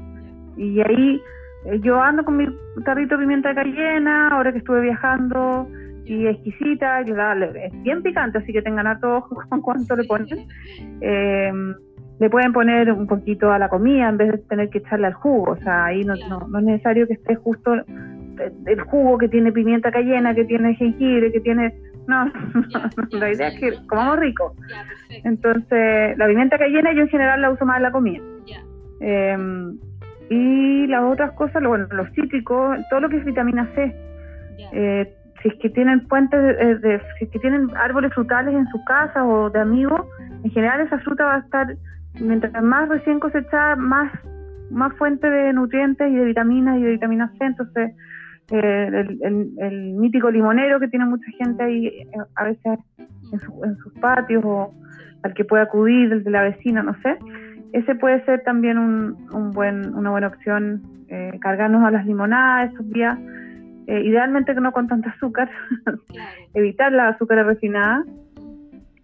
Y 0.56 0.80
ahí 0.80 1.20
eh, 1.66 1.80
yo 1.82 2.00
ando 2.00 2.24
con 2.24 2.36
mi 2.36 2.46
tarrito 2.84 3.16
de 3.16 3.22
pimienta 3.22 3.54
cayena, 3.54 4.28
ahora 4.28 4.52
que 4.52 4.58
estuve 4.58 4.80
viajando, 4.80 5.68
y 6.04 6.26
exquisita, 6.26 7.00
es 7.02 7.82
bien 7.82 8.02
picante, 8.02 8.38
así 8.38 8.52
que 8.52 8.62
tengan 8.62 8.86
a 8.86 8.98
todos 8.98 9.24
con 9.48 9.60
cuánto 9.60 9.96
le 9.96 10.04
ponen. 10.04 10.48
Eh, 11.00 11.52
le 12.18 12.30
pueden 12.30 12.52
poner 12.52 12.92
un 12.92 13.06
poquito 13.06 13.52
a 13.52 13.58
la 13.58 13.68
comida 13.68 14.08
en 14.08 14.16
vez 14.16 14.32
de 14.32 14.38
tener 14.38 14.70
que 14.70 14.78
echarle 14.78 15.06
al 15.06 15.14
jugo, 15.14 15.52
o 15.52 15.56
sea, 15.56 15.86
ahí 15.86 16.04
no, 16.04 16.14
no 16.48 16.58
es 16.58 16.64
necesario 16.64 17.06
que 17.06 17.14
esté 17.14 17.36
justo 17.36 17.74
el 18.66 18.80
jugo 18.82 19.18
que 19.18 19.28
tiene 19.28 19.52
pimienta 19.52 19.90
cayena, 19.90 20.34
que 20.34 20.44
tiene 20.44 20.74
jengibre, 20.74 21.32
que 21.32 21.40
tiene... 21.40 21.74
No, 22.06 22.30
la 23.12 23.32
idea 23.32 23.48
es 23.48 23.60
que 23.60 23.86
comamos 23.86 24.18
rico. 24.18 24.54
Entonces, 25.24 26.16
la 26.16 26.26
pimienta 26.26 26.58
cayena 26.58 26.92
yo 26.92 27.02
en 27.02 27.08
general 27.08 27.42
la 27.42 27.50
uso 27.50 27.66
más 27.66 27.76
en 27.76 27.82
la 27.82 27.92
comida. 27.92 28.22
Em, 29.00 29.78
y 30.30 30.86
las 30.86 31.02
otras 31.02 31.32
cosas, 31.32 31.62
bueno, 31.62 31.86
los 31.90 32.08
cítricos, 32.10 32.78
todo 32.90 33.00
lo 33.00 33.08
que 33.08 33.18
es 33.18 33.24
vitamina 33.24 33.70
C. 33.74 33.94
Eh, 34.72 35.14
si 35.42 35.48
es 35.48 35.54
que 35.56 35.70
tienen 35.70 36.06
fuentes, 36.08 36.40
de, 36.80 37.00
si 37.18 37.24
es 37.24 37.30
que 37.30 37.38
tienen 37.38 37.68
árboles 37.76 38.12
frutales 38.12 38.54
en 38.54 38.66
su 38.68 38.82
casa 38.84 39.24
o 39.24 39.50
de 39.50 39.60
amigos, 39.60 40.00
en 40.42 40.50
general 40.50 40.80
esa 40.80 40.98
fruta 41.00 41.24
va 41.24 41.34
a 41.36 41.38
estar, 41.38 41.76
mientras 42.20 42.62
más 42.62 42.88
recién 42.88 43.20
cosechada, 43.20 43.76
más, 43.76 44.12
más 44.70 44.92
fuente 44.96 45.28
de 45.28 45.52
nutrientes 45.52 46.10
y 46.10 46.14
de 46.14 46.24
vitaminas 46.24 46.78
y 46.78 46.82
de 46.82 46.90
vitamina 46.90 47.32
C. 47.38 47.44
Entonces, 47.44 47.92
el, 48.50 49.94
mítico 49.94 50.30
limonero 50.30 50.80
que 50.80 50.88
tiene 50.88 51.04
mucha 51.04 51.30
gente 51.32 51.62
ahí 51.62 51.86
eh, 51.86 52.08
a 52.34 52.44
veces 52.44 52.78
en, 53.32 53.76
sus 53.76 53.92
patios 54.00 54.42
o 54.44 54.72
al 55.22 55.34
que 55.34 55.44
puede 55.44 55.62
acudir, 55.62 56.12
el 56.12 56.24
de 56.24 56.30
la 56.30 56.42
vecina, 56.42 56.82
no 56.82 56.94
sé. 57.02 57.18
Ese 57.72 57.94
puede 57.96 58.24
ser 58.24 58.42
también 58.44 58.78
un, 58.78 59.50
buen, 59.52 59.94
una 59.94 60.10
buena 60.10 60.28
opción, 60.28 60.82
eh, 61.08 61.32
cargarnos 61.40 61.84
a 61.84 61.90
las 61.90 62.06
limonadas 62.06 62.72
esos 62.72 62.88
días, 62.90 63.18
eh, 63.86 64.02
idealmente 64.04 64.54
que 64.54 64.60
no 64.60 64.72
con 64.72 64.86
tanta 64.86 65.10
azúcar, 65.10 65.50
evitar 66.54 66.92
la 66.92 67.08
azúcar 67.08 67.44
refinada. 67.44 68.04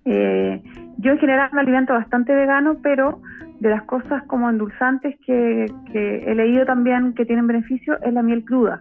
Yo 0.05 1.13
en 1.13 1.19
general 1.19 1.51
me 1.53 1.61
alimento 1.61 1.93
bastante 1.93 2.35
vegano, 2.35 2.77
pero 2.83 3.21
de 3.61 3.71
las 3.71 3.83
cosas 3.85 4.23
como 4.25 4.51
endulzantes 4.51 5.17
que, 5.27 5.67
que 5.93 6.25
he 6.27 6.35
leído 6.35 6.67
también 6.67 7.15
que 7.15 7.25
tienen 7.25 7.47
beneficio 7.47 7.99
es 8.03 8.13
la 8.13 8.23
miel 8.23 8.45
cruda. 8.45 8.81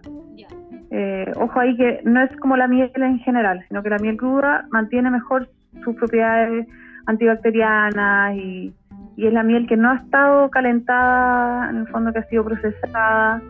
Eh, 0.90 1.32
ojo 1.36 1.58
ahí 1.58 1.76
que 1.76 2.00
no 2.04 2.22
es 2.22 2.30
como 2.36 2.56
la 2.56 2.68
miel 2.68 2.90
en 2.94 3.18
general, 3.20 3.64
sino 3.68 3.82
que 3.82 3.90
la 3.90 3.98
miel 3.98 4.16
cruda 4.16 4.66
mantiene 4.70 5.10
mejor 5.10 5.48
sus 5.82 5.96
propiedades 5.96 6.66
antibacterianas 7.06 8.36
y, 8.36 8.72
es 9.16 9.32
la 9.32 9.44
miel 9.44 9.66
que 9.68 9.76
no 9.76 9.90
ha 9.90 9.96
estado 9.96 10.50
calentada, 10.50 11.70
en 11.70 11.76
el 11.76 11.88
fondo 11.88 12.12
que 12.12 12.18
ha 12.18 12.24
sido 12.24 12.44
procesada, 12.44 13.40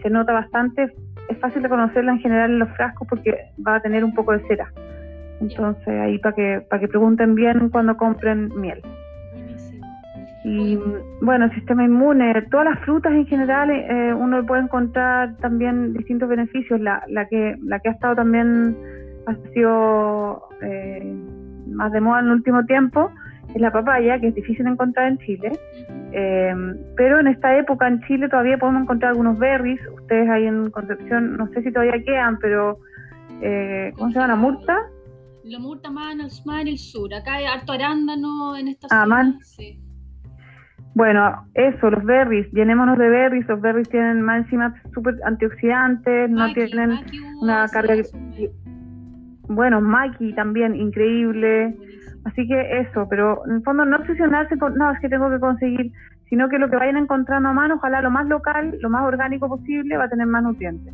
se 0.00 0.10
nota 0.10 0.32
bastante 0.32 0.92
es 1.28 1.38
fácil 1.38 1.62
reconocerla 1.62 2.12
en 2.12 2.20
general 2.20 2.50
en 2.50 2.58
los 2.58 2.70
frascos 2.70 3.06
porque 3.06 3.52
va 3.66 3.76
a 3.76 3.80
tener 3.80 4.04
un 4.04 4.14
poco 4.14 4.32
de 4.32 4.46
cera. 4.48 4.72
Entonces 5.40 5.88
ahí 5.88 6.18
para 6.18 6.34
que 6.34 6.66
para 6.68 6.80
que 6.80 6.88
pregunten 6.88 7.34
bien 7.34 7.68
cuando 7.70 7.96
compren 7.96 8.50
miel. 8.60 8.82
Y 10.44 10.78
bueno, 11.20 11.46
el 11.46 11.54
sistema 11.54 11.84
inmune, 11.84 12.40
todas 12.50 12.66
las 12.66 12.78
frutas 12.80 13.12
en 13.12 13.26
general, 13.26 13.70
eh, 13.70 14.14
uno 14.14 14.46
puede 14.46 14.62
encontrar 14.62 15.36
también 15.38 15.92
distintos 15.92 16.28
beneficios. 16.28 16.80
La, 16.80 17.02
la, 17.08 17.26
que, 17.26 17.56
la 17.64 17.80
que 17.80 17.90
ha 17.90 17.92
estado 17.92 18.16
también, 18.16 18.74
ha 19.26 19.34
sido 19.52 20.48
eh, 20.62 21.14
más 21.66 21.92
de 21.92 22.00
moda 22.00 22.20
en 22.20 22.26
el 22.26 22.32
último 22.32 22.64
tiempo, 22.64 23.10
es 23.54 23.60
la 23.60 23.72
papaya, 23.72 24.18
que 24.20 24.28
es 24.28 24.34
difícil 24.34 24.64
de 24.64 24.70
encontrar 24.70 25.08
en 25.08 25.18
Chile. 25.18 25.52
Eh, 26.12 26.54
pero 26.96 27.18
en 27.18 27.26
esta 27.26 27.54
época 27.58 27.86
en 27.86 28.00
Chile 28.02 28.30
todavía 28.30 28.56
podemos 28.56 28.82
encontrar 28.82 29.10
algunos 29.10 29.38
berries. 29.38 29.80
Ustedes 30.00 30.30
ahí 30.30 30.46
en 30.46 30.70
Concepción, 30.70 31.36
no 31.36 31.48
sé 31.48 31.62
si 31.62 31.72
todavía 31.72 32.02
quedan, 32.02 32.38
pero 32.38 32.78
¿cómo 33.96 34.08
se 34.10 34.14
llama? 34.14 34.28
¿La 34.28 34.36
murta? 34.36 34.78
La 35.48 35.58
murta 35.58 35.90
más 35.90 36.12
en 36.12 36.20
el, 36.68 36.78
sur. 36.78 37.12
Acá 37.14 37.34
hay 37.34 37.46
harto 37.46 37.72
arándano 37.72 38.54
en 38.56 38.68
esta 38.68 38.86
ah, 38.90 39.04
zona. 39.04 39.38
Sí. 39.40 39.80
Bueno, 40.94 41.48
eso, 41.54 41.90
los 41.90 42.04
berries, 42.04 42.50
llenémonos 42.52 42.98
de 42.98 43.08
berries, 43.08 43.48
los 43.48 43.60
berries 43.60 43.88
tienen 43.88 44.20
más 44.20 44.44
encima 44.44 44.74
súper 44.92 45.14
antioxidantes, 45.24 46.28
no 46.28 46.52
tienen 46.52 46.98
una 47.40 47.66
carga... 47.68 47.94
Bueno, 49.48 49.80
maqui 49.80 50.34
también, 50.34 50.74
increíble. 50.74 51.74
Así 52.24 52.46
que 52.46 52.80
eso, 52.80 53.06
pero 53.08 53.42
en 53.46 53.56
el 53.56 53.62
fondo 53.62 53.86
no 53.86 53.96
obsesionarse 53.96 54.58
con, 54.58 54.74
no, 54.74 54.90
es 54.90 55.00
que 55.00 55.08
tengo 55.08 55.30
que 55.30 55.40
conseguir, 55.40 55.92
sino 56.28 56.50
que 56.50 56.58
lo 56.58 56.68
que 56.68 56.76
vayan 56.76 56.98
encontrando 56.98 57.48
a 57.48 57.52
mano, 57.54 57.76
ojalá 57.76 58.02
lo 58.02 58.10
más 58.10 58.26
local, 58.26 58.76
lo 58.80 58.90
más 58.90 59.04
orgánico 59.04 59.48
posible, 59.48 59.96
va 59.96 60.04
a 60.04 60.10
tener 60.10 60.26
más 60.26 60.42
nutrientes. 60.42 60.92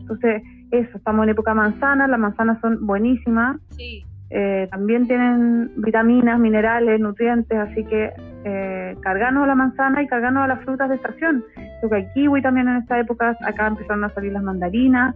Entonces, 0.00 0.42
eso, 0.72 0.96
estamos 0.96 1.24
en 1.24 1.30
época 1.30 1.54
manzana, 1.54 2.08
las 2.08 2.18
manzanas 2.18 2.58
son 2.60 2.86
buenísimas. 2.86 3.58
Sí. 3.76 4.04
Eh, 4.30 4.66
también 4.70 5.06
tienen 5.06 5.70
vitaminas, 5.76 6.40
minerales, 6.40 6.98
nutrientes, 6.98 7.58
así 7.58 7.84
que 7.84 8.10
eh, 8.44 8.96
cargarnos 9.02 9.44
a 9.44 9.46
la 9.48 9.54
manzana 9.54 10.02
y 10.02 10.06
cargarnos 10.06 10.44
a 10.44 10.48
las 10.48 10.64
frutas 10.64 10.88
de 10.88 10.94
estación. 10.94 11.44
Creo 11.54 11.90
que 11.90 11.96
hay 11.96 12.06
kiwi 12.14 12.40
también 12.40 12.68
en 12.68 12.76
esta 12.78 12.98
época, 12.98 13.36
acá 13.44 13.66
empezaron 13.66 14.04
a 14.04 14.08
salir 14.14 14.32
las 14.32 14.42
mandarinas. 14.42 15.14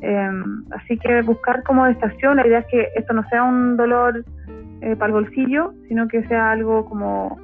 Em, 0.00 0.64
así 0.70 0.96
que 0.96 1.20
buscar 1.22 1.62
como 1.64 1.84
de 1.84 1.92
estación, 1.92 2.36
la 2.36 2.46
idea 2.46 2.60
es 2.60 2.66
que 2.66 2.88
esto 2.96 3.12
no 3.12 3.28
sea 3.28 3.42
un 3.42 3.76
dolor 3.76 4.24
eh, 4.80 4.96
para 4.96 5.08
el 5.08 5.24
bolsillo, 5.24 5.74
sino 5.88 6.08
que 6.08 6.26
sea 6.28 6.52
algo 6.52 6.86
como 6.86 7.38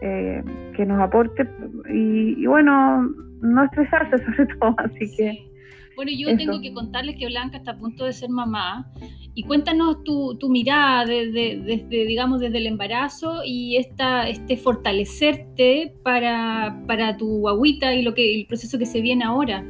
eh, 0.00 0.44
que 0.76 0.86
nos 0.86 1.00
aporte 1.00 1.48
y, 1.88 2.40
y, 2.40 2.46
bueno, 2.46 3.10
no 3.40 3.64
estresarse 3.64 4.18
sobre 4.24 4.46
todo, 4.54 4.76
así 4.78 5.16
que... 5.16 5.53
Bueno, 5.96 6.10
yo 6.16 6.36
tengo 6.36 6.60
que 6.60 6.72
contarles 6.72 7.16
que 7.16 7.26
Blanca 7.26 7.58
está 7.58 7.72
a 7.72 7.76
punto 7.76 8.04
de 8.04 8.12
ser 8.12 8.30
mamá 8.30 8.86
y 9.34 9.44
cuéntanos 9.44 10.02
tu, 10.04 10.36
tu 10.38 10.48
mirada 10.48 11.04
desde, 11.04 11.60
desde, 11.60 12.06
digamos, 12.06 12.40
desde 12.40 12.58
el 12.58 12.66
embarazo 12.66 13.42
y 13.44 13.76
esta, 13.76 14.28
este 14.28 14.56
fortalecerte 14.56 15.94
para, 16.02 16.76
para 16.86 17.16
tu 17.16 17.48
agüita 17.48 17.94
y 17.94 18.02
lo 18.02 18.14
que 18.14 18.40
el 18.40 18.46
proceso 18.46 18.78
que 18.78 18.86
se 18.86 19.00
viene 19.00 19.24
ahora. 19.24 19.64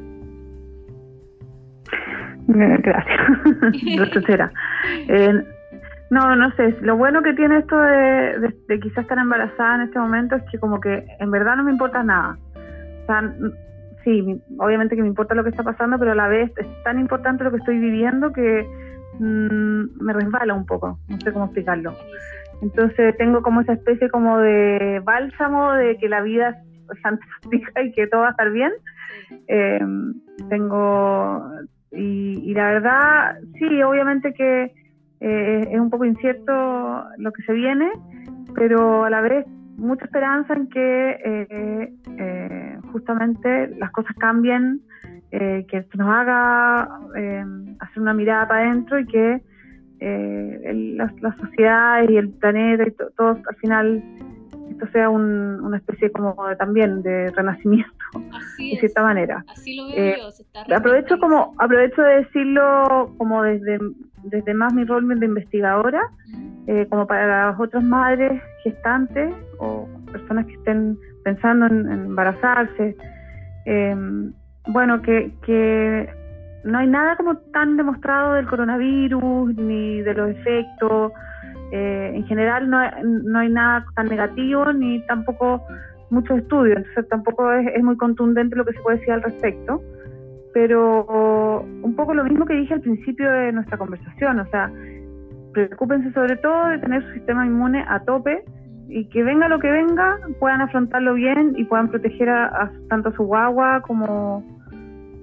Eh, 2.48 2.78
gracias. 2.82 3.20
eh, 5.08 5.32
no, 6.10 6.36
no 6.36 6.54
sé. 6.56 6.76
Lo 6.82 6.96
bueno 6.96 7.22
que 7.22 7.32
tiene 7.32 7.58
esto 7.58 7.76
de, 7.76 8.52
de, 8.68 8.80
quizás 8.80 8.98
estar 8.98 9.18
embarazada 9.18 9.76
en 9.76 9.80
este 9.82 9.98
momento 9.98 10.36
es 10.36 10.42
que 10.50 10.58
como 10.58 10.78
que 10.80 11.06
en 11.18 11.30
verdad 11.30 11.56
no 11.56 11.64
me 11.64 11.72
importa 11.72 12.02
nada. 12.02 12.38
O 13.02 13.06
sea, 13.06 13.34
sí, 14.04 14.40
obviamente 14.58 14.94
que 14.94 15.02
me 15.02 15.08
importa 15.08 15.34
lo 15.34 15.42
que 15.42 15.50
está 15.50 15.62
pasando, 15.62 15.98
pero 15.98 16.12
a 16.12 16.14
la 16.14 16.28
vez 16.28 16.52
es 16.56 16.66
tan 16.84 16.98
importante 16.98 17.44
lo 17.44 17.50
que 17.50 17.56
estoy 17.58 17.78
viviendo 17.78 18.32
que 18.32 18.66
mm, 19.18 20.02
me 20.02 20.12
resbala 20.12 20.54
un 20.54 20.66
poco, 20.66 20.98
no 21.08 21.18
sé 21.20 21.32
cómo 21.32 21.46
explicarlo. 21.46 21.94
Entonces 22.62 23.16
tengo 23.16 23.42
como 23.42 23.60
esa 23.60 23.72
especie 23.72 24.08
como 24.08 24.38
de 24.38 25.00
bálsamo 25.04 25.72
de 25.72 25.96
que 25.96 26.08
la 26.08 26.22
vida 26.22 26.62
es 26.92 27.00
fantástica 27.00 27.82
y 27.82 27.92
que 27.92 28.06
todo 28.06 28.22
va 28.22 28.28
a 28.28 28.30
estar 28.30 28.50
bien. 28.50 28.72
Em, 29.48 30.14
tengo, 30.48 31.50
y, 31.90 32.52
la 32.54 32.66
verdad, 32.66 33.38
sí, 33.58 33.82
obviamente 33.82 34.32
que 34.34 34.72
eh, 35.20 35.68
es 35.70 35.80
un 35.80 35.90
poco 35.90 36.04
incierto 36.04 36.52
lo 37.18 37.32
que 37.32 37.42
se 37.42 37.52
viene, 37.52 37.90
pero 38.54 39.04
a 39.04 39.10
la 39.10 39.20
vez 39.20 39.46
mucha 39.76 40.04
esperanza 40.04 40.54
en 40.54 40.68
que 40.68 41.10
eh, 41.24 41.92
justamente 42.94 43.68
las 43.76 43.90
cosas 43.90 44.14
cambien, 44.18 44.80
eh, 45.32 45.66
que 45.68 45.78
esto 45.78 45.98
nos 45.98 46.08
haga 46.08 46.82
hacer 47.80 47.98
una 48.00 48.14
mirada 48.14 48.46
para 48.46 48.70
adentro 48.70 49.00
y 49.00 49.06
que 49.06 49.42
la, 50.00 51.36
sociedad 51.40 52.08
y 52.08 52.16
el 52.16 52.28
planeta 52.30 52.84
y 52.86 52.92
todo 53.16 53.38
al 53.48 53.56
final 53.56 54.02
esto 54.70 54.86
sea 54.92 55.10
una 55.10 55.76
especie 55.76 56.12
como 56.12 56.36
también 56.56 57.02
de 57.02 57.30
renacimiento 57.30 57.92
de 58.58 58.76
cierta 58.78 59.02
manera. 59.02 59.44
Así 59.48 59.76
lo 59.76 59.88
veo 59.88 60.30
yo, 60.68 60.76
aprovecho 60.76 61.18
como 61.18 61.54
aprovecho 61.58 62.00
de 62.02 62.16
decirlo 62.22 63.12
como 63.18 63.42
desde 63.42 63.78
desde 64.24 64.54
más 64.54 64.72
mi 64.72 64.84
rol 64.84 65.08
de 65.18 65.26
investigadora 65.26 66.00
eh, 66.66 66.86
como 66.88 67.06
para 67.06 67.50
las 67.50 67.60
otras 67.60 67.84
madres 67.84 68.40
gestantes 68.62 69.34
o 69.58 69.86
personas 70.10 70.46
que 70.46 70.54
estén 70.54 70.98
pensando 71.24 71.66
en, 71.66 71.90
embarazarse. 71.90 72.96
Em, 73.64 74.32
bueno, 74.68 75.02
que, 75.02 76.08
no 76.64 76.78
hay 76.78 76.86
nada 76.86 77.16
como 77.16 77.36
tan 77.52 77.76
demostrado 77.76 78.34
del 78.34 78.46
coronavirus 78.46 79.54
ni 79.56 80.00
de 80.00 80.14
los 80.14 80.30
efectos. 80.30 81.12
Eh, 81.72 82.12
en 82.14 82.24
general 82.26 82.70
no 82.70 82.78
no 83.02 83.38
hay 83.38 83.48
nada 83.50 83.84
tan 83.96 84.06
negativo 84.06 84.72
ni 84.72 85.04
tampoco 85.06 85.62
muchos 86.10 86.38
estudios, 86.38 86.78
entonces 86.78 87.08
tampoco 87.08 87.52
es, 87.52 87.66
es, 87.74 87.82
muy 87.82 87.96
contundente 87.96 88.54
lo 88.54 88.64
que 88.64 88.72
se 88.72 88.80
puede 88.80 88.98
decir 88.98 89.12
al 89.12 89.22
respecto. 89.22 89.82
Pero 90.52 91.66
un 91.82 91.96
poco 91.96 92.14
lo 92.14 92.24
mismo 92.24 92.46
que 92.46 92.54
dije 92.54 92.74
al 92.74 92.80
principio 92.80 93.30
de 93.30 93.52
nuestra 93.52 93.76
conversación, 93.76 94.38
o 94.38 94.46
sea, 94.46 94.70
preocúpense 95.52 96.12
sobre 96.12 96.36
todo 96.36 96.68
de 96.68 96.78
tener 96.78 97.02
su 97.02 97.12
sistema 97.14 97.44
inmune 97.44 97.84
a 97.88 98.00
tope 98.00 98.44
y 98.88 99.08
que 99.08 99.22
venga 99.22 99.48
lo 99.48 99.58
que 99.58 99.70
venga, 99.70 100.18
puedan 100.38 100.60
afrontarlo 100.60 101.14
bien 101.14 101.54
y 101.56 101.64
puedan 101.64 101.88
proteger 101.88 102.28
a, 102.28 102.70
tanto 102.88 103.08
a 103.08 103.12
su 103.12 103.24
guagua 103.24 103.82
como 103.82 104.44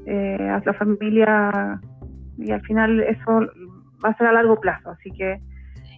eh, 0.05 0.49
a 0.49 0.61
la 0.65 0.73
familia 0.73 1.79
y 2.37 2.51
al 2.51 2.61
final 2.61 2.99
eso 3.01 3.47
va 4.03 4.09
a 4.09 4.17
ser 4.17 4.27
a 4.27 4.33
largo 4.33 4.59
plazo, 4.59 4.91
así 4.91 5.11
que 5.11 5.39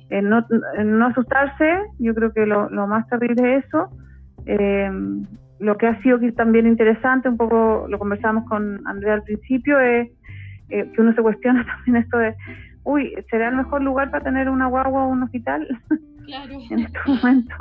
eh, 0.10 0.22
no, 0.22 0.46
no, 0.84 1.08
asustarse, 1.08 1.80
yo 2.00 2.14
creo 2.14 2.34
que 2.34 2.46
lo, 2.46 2.70
más 2.88 3.08
terrible 3.08 3.58
es 3.58 3.66
eso. 3.66 3.90
Eh, 4.46 4.92
lo 5.60 5.78
que 5.78 5.88
ha 5.88 6.02
sido 6.02 6.20
también 6.36 6.68
interesante, 6.68 7.30
un 7.30 7.38
poco 7.38 7.86
lo 7.88 7.98
conversamos 7.98 8.48
con 8.50 8.86
Andrea 8.86 9.14
al 9.14 9.24
principio, 9.24 9.80
es 9.80 10.10
que 10.68 11.02
uno 11.02 11.14
se 11.14 11.22
cuestiona 11.22 11.66
también 11.86 12.04
esto 12.04 12.18
de 12.18 12.36
uy, 12.84 13.14
¿será 13.30 13.48
el 13.48 13.56
mejor 13.56 13.82
lugar 13.82 14.12
para 14.12 14.24
tener 14.24 14.50
una 14.50 14.68
guagua 14.68 15.06
o 15.06 15.10
un 15.10 15.24
hospital? 15.24 15.68
Claro. 16.26 16.60
en 16.70 16.80
este 16.80 17.00
momento. 17.08 17.56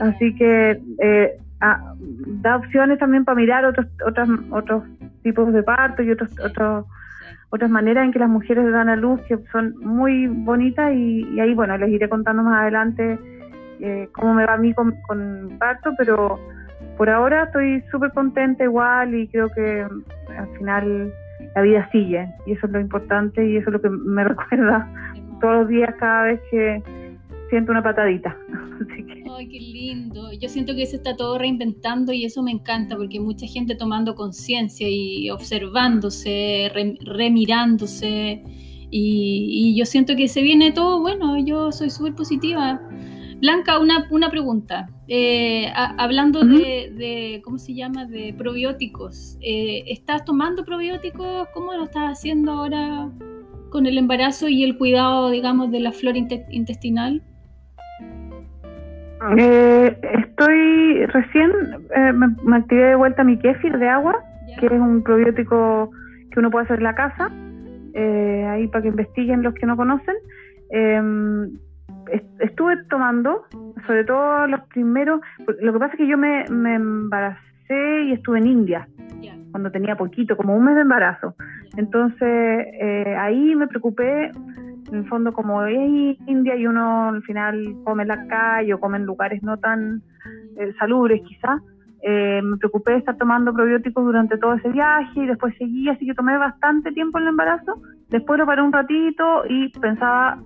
Así 0.00 0.34
que 0.36 0.80
eh, 1.00 1.38
ah, 1.60 1.94
da 1.98 2.56
opciones 2.56 2.98
también 2.98 3.24
para 3.24 3.36
mirar 3.36 3.64
otros 3.64 3.86
otros 4.06 4.28
otros 4.50 4.84
tipos 5.22 5.52
de 5.52 5.62
parto 5.62 6.02
y 6.02 6.10
otros 6.10 6.30
otros 6.44 6.86
otras 7.50 7.70
maneras 7.70 8.04
en 8.04 8.12
que 8.12 8.18
las 8.18 8.28
mujeres 8.28 8.70
dan 8.72 8.88
a 8.88 8.96
luz 8.96 9.20
que 9.28 9.38
son 9.52 9.76
muy 9.78 10.26
bonitas 10.26 10.92
y, 10.92 11.38
ahí 11.40 11.54
bueno 11.54 11.76
les 11.78 11.90
iré 11.90 12.08
contando 12.08 12.42
más 12.42 12.62
adelante 12.62 13.18
eh, 13.80 14.08
cómo 14.12 14.34
me 14.34 14.46
va 14.46 14.54
a 14.54 14.58
mí 14.58 14.72
con, 14.74 14.94
con 15.06 15.56
parto 15.58 15.92
pero 15.96 16.40
por 16.96 17.10
ahora 17.10 17.44
estoy 17.44 17.82
súper 17.90 18.12
contenta 18.12 18.64
igual 18.64 19.14
y 19.14 19.28
creo 19.28 19.48
que 19.50 19.86
al 20.36 20.48
final 20.58 21.12
la 21.54 21.62
vida 21.62 21.88
sigue 21.92 22.28
y 22.46 22.52
eso 22.52 22.66
es 22.66 22.72
lo 22.72 22.80
importante 22.80 23.46
y 23.46 23.56
eso 23.56 23.70
es 23.70 23.74
lo 23.74 23.80
que 23.80 23.90
me 23.90 24.24
recuerda 24.32 24.88
todos 25.40 25.54
los 25.60 25.68
días 25.68 25.94
cada 25.98 26.24
vez 26.24 26.40
que 26.50 26.82
siento 27.54 27.70
una 27.70 27.84
patadita. 27.84 28.36
Ay, 29.36 29.48
qué 29.48 29.60
lindo. 29.60 30.32
Yo 30.32 30.48
siento 30.48 30.74
que 30.74 30.86
se 30.86 30.96
está 30.96 31.14
todo 31.14 31.38
reinventando 31.38 32.12
y 32.12 32.24
eso 32.24 32.42
me 32.42 32.50
encanta 32.50 32.96
porque 32.96 33.20
mucha 33.20 33.46
gente 33.46 33.76
tomando 33.76 34.16
conciencia 34.16 34.88
y 34.90 35.30
observándose, 35.30 36.72
remirándose 37.04 38.42
y, 38.90 39.70
y, 39.70 39.78
yo 39.78 39.86
siento 39.86 40.16
que 40.16 40.26
se 40.26 40.42
viene 40.42 40.72
todo 40.72 41.00
bueno. 41.00 41.38
Yo 41.38 41.70
soy 41.70 41.90
súper 41.90 42.14
positiva. 42.16 42.80
Blanca, 43.40 43.78
una, 43.78 44.08
una 44.10 44.30
pregunta. 44.30 44.88
Eh, 45.06 45.70
hablando 45.74 46.40
de, 46.42 47.40
¿cómo 47.44 47.58
se 47.58 47.74
llama?, 47.74 48.04
de 48.06 48.34
probióticos. 48.36 49.38
Eh, 49.40 49.84
¿Estás 49.86 50.24
tomando 50.24 50.64
probióticos? 50.64 51.46
¿Cómo 51.54 51.72
lo 51.74 51.84
estás 51.84 52.18
haciendo 52.18 52.50
ahora 52.50 53.12
con 53.70 53.86
el 53.86 53.96
embarazo 53.96 54.48
y 54.48 54.64
el 54.64 54.76
cuidado, 54.76 55.30
digamos, 55.30 55.70
de 55.70 55.78
la 55.80 55.92
flora 55.92 56.18
intestinal? 56.50 57.22
Eh, 59.36 59.98
estoy 60.02 61.06
recién, 61.06 61.50
me, 62.44 62.56
activé 62.56 62.84
de 62.84 62.94
vuelta 62.94 63.24
mi 63.24 63.38
kéfir 63.38 63.78
de 63.78 63.88
agua, 63.88 64.22
que 64.58 64.66
es 64.66 64.72
un 64.72 65.02
probiótico 65.02 65.90
que 66.30 66.40
uno 66.40 66.50
puede 66.50 66.64
hacer 66.64 66.78
en 66.78 66.84
la 66.84 66.94
casa, 66.94 67.30
eh, 67.94 68.46
ahí 68.48 68.66
para 68.68 68.82
que 68.82 68.88
investiguen 68.88 69.42
los 69.42 69.54
que 69.54 69.66
no 69.66 69.76
conocen. 69.76 70.14
Em, 70.70 71.50
estuve 72.40 72.76
tomando, 72.90 73.44
sobre 73.86 74.04
todo 74.04 74.46
los 74.46 74.60
primeros, 74.68 75.20
lo 75.60 75.72
que 75.72 75.78
pasa 75.78 75.92
es 75.92 75.98
que 75.98 76.06
yo 76.06 76.18
me, 76.18 76.44
embaracé 76.44 78.02
y 78.06 78.12
estuve 78.12 78.38
en 78.38 78.46
India, 78.46 78.88
cuando 79.52 79.70
tenía 79.70 79.96
poquito, 79.96 80.36
como 80.36 80.56
un 80.56 80.64
mes 80.64 80.74
de 80.74 80.82
embarazo. 80.82 81.34
Entonces 81.76 82.18
eh, 82.80 83.16
ahí 83.18 83.54
me 83.54 83.68
preocupé, 83.68 84.32
en 84.94 85.00
el 85.00 85.08
fondo 85.08 85.32
como 85.32 85.64
es 85.64 86.16
India 86.26 86.56
y 86.56 86.66
uno 86.66 87.08
al 87.08 87.22
final 87.22 87.76
come 87.84 88.02
en 88.02 88.08
la 88.08 88.26
calle 88.26 88.74
o 88.74 88.80
come 88.80 88.98
en 88.98 89.04
lugares 89.04 89.42
no 89.42 89.58
tan 89.58 90.02
eh, 90.56 90.72
salubres 90.78 91.20
quizás, 91.22 91.60
eh, 92.06 92.42
me 92.42 92.58
preocupé 92.58 92.92
de 92.92 92.98
estar 92.98 93.16
tomando 93.16 93.54
probióticos 93.54 94.04
durante 94.04 94.36
todo 94.36 94.52
ese 94.52 94.68
viaje 94.68 95.20
y 95.20 95.26
después 95.26 95.54
seguí, 95.56 95.88
así 95.88 96.04
que 96.04 96.12
tomé 96.12 96.36
bastante 96.36 96.92
tiempo 96.92 97.16
en 97.16 97.24
el 97.24 97.30
embarazo. 97.30 97.80
Después 98.10 98.38
lo 98.38 98.44
paré 98.44 98.60
un 98.60 98.74
ratito 98.74 99.44
y 99.48 99.70
pensaba, 99.70 100.38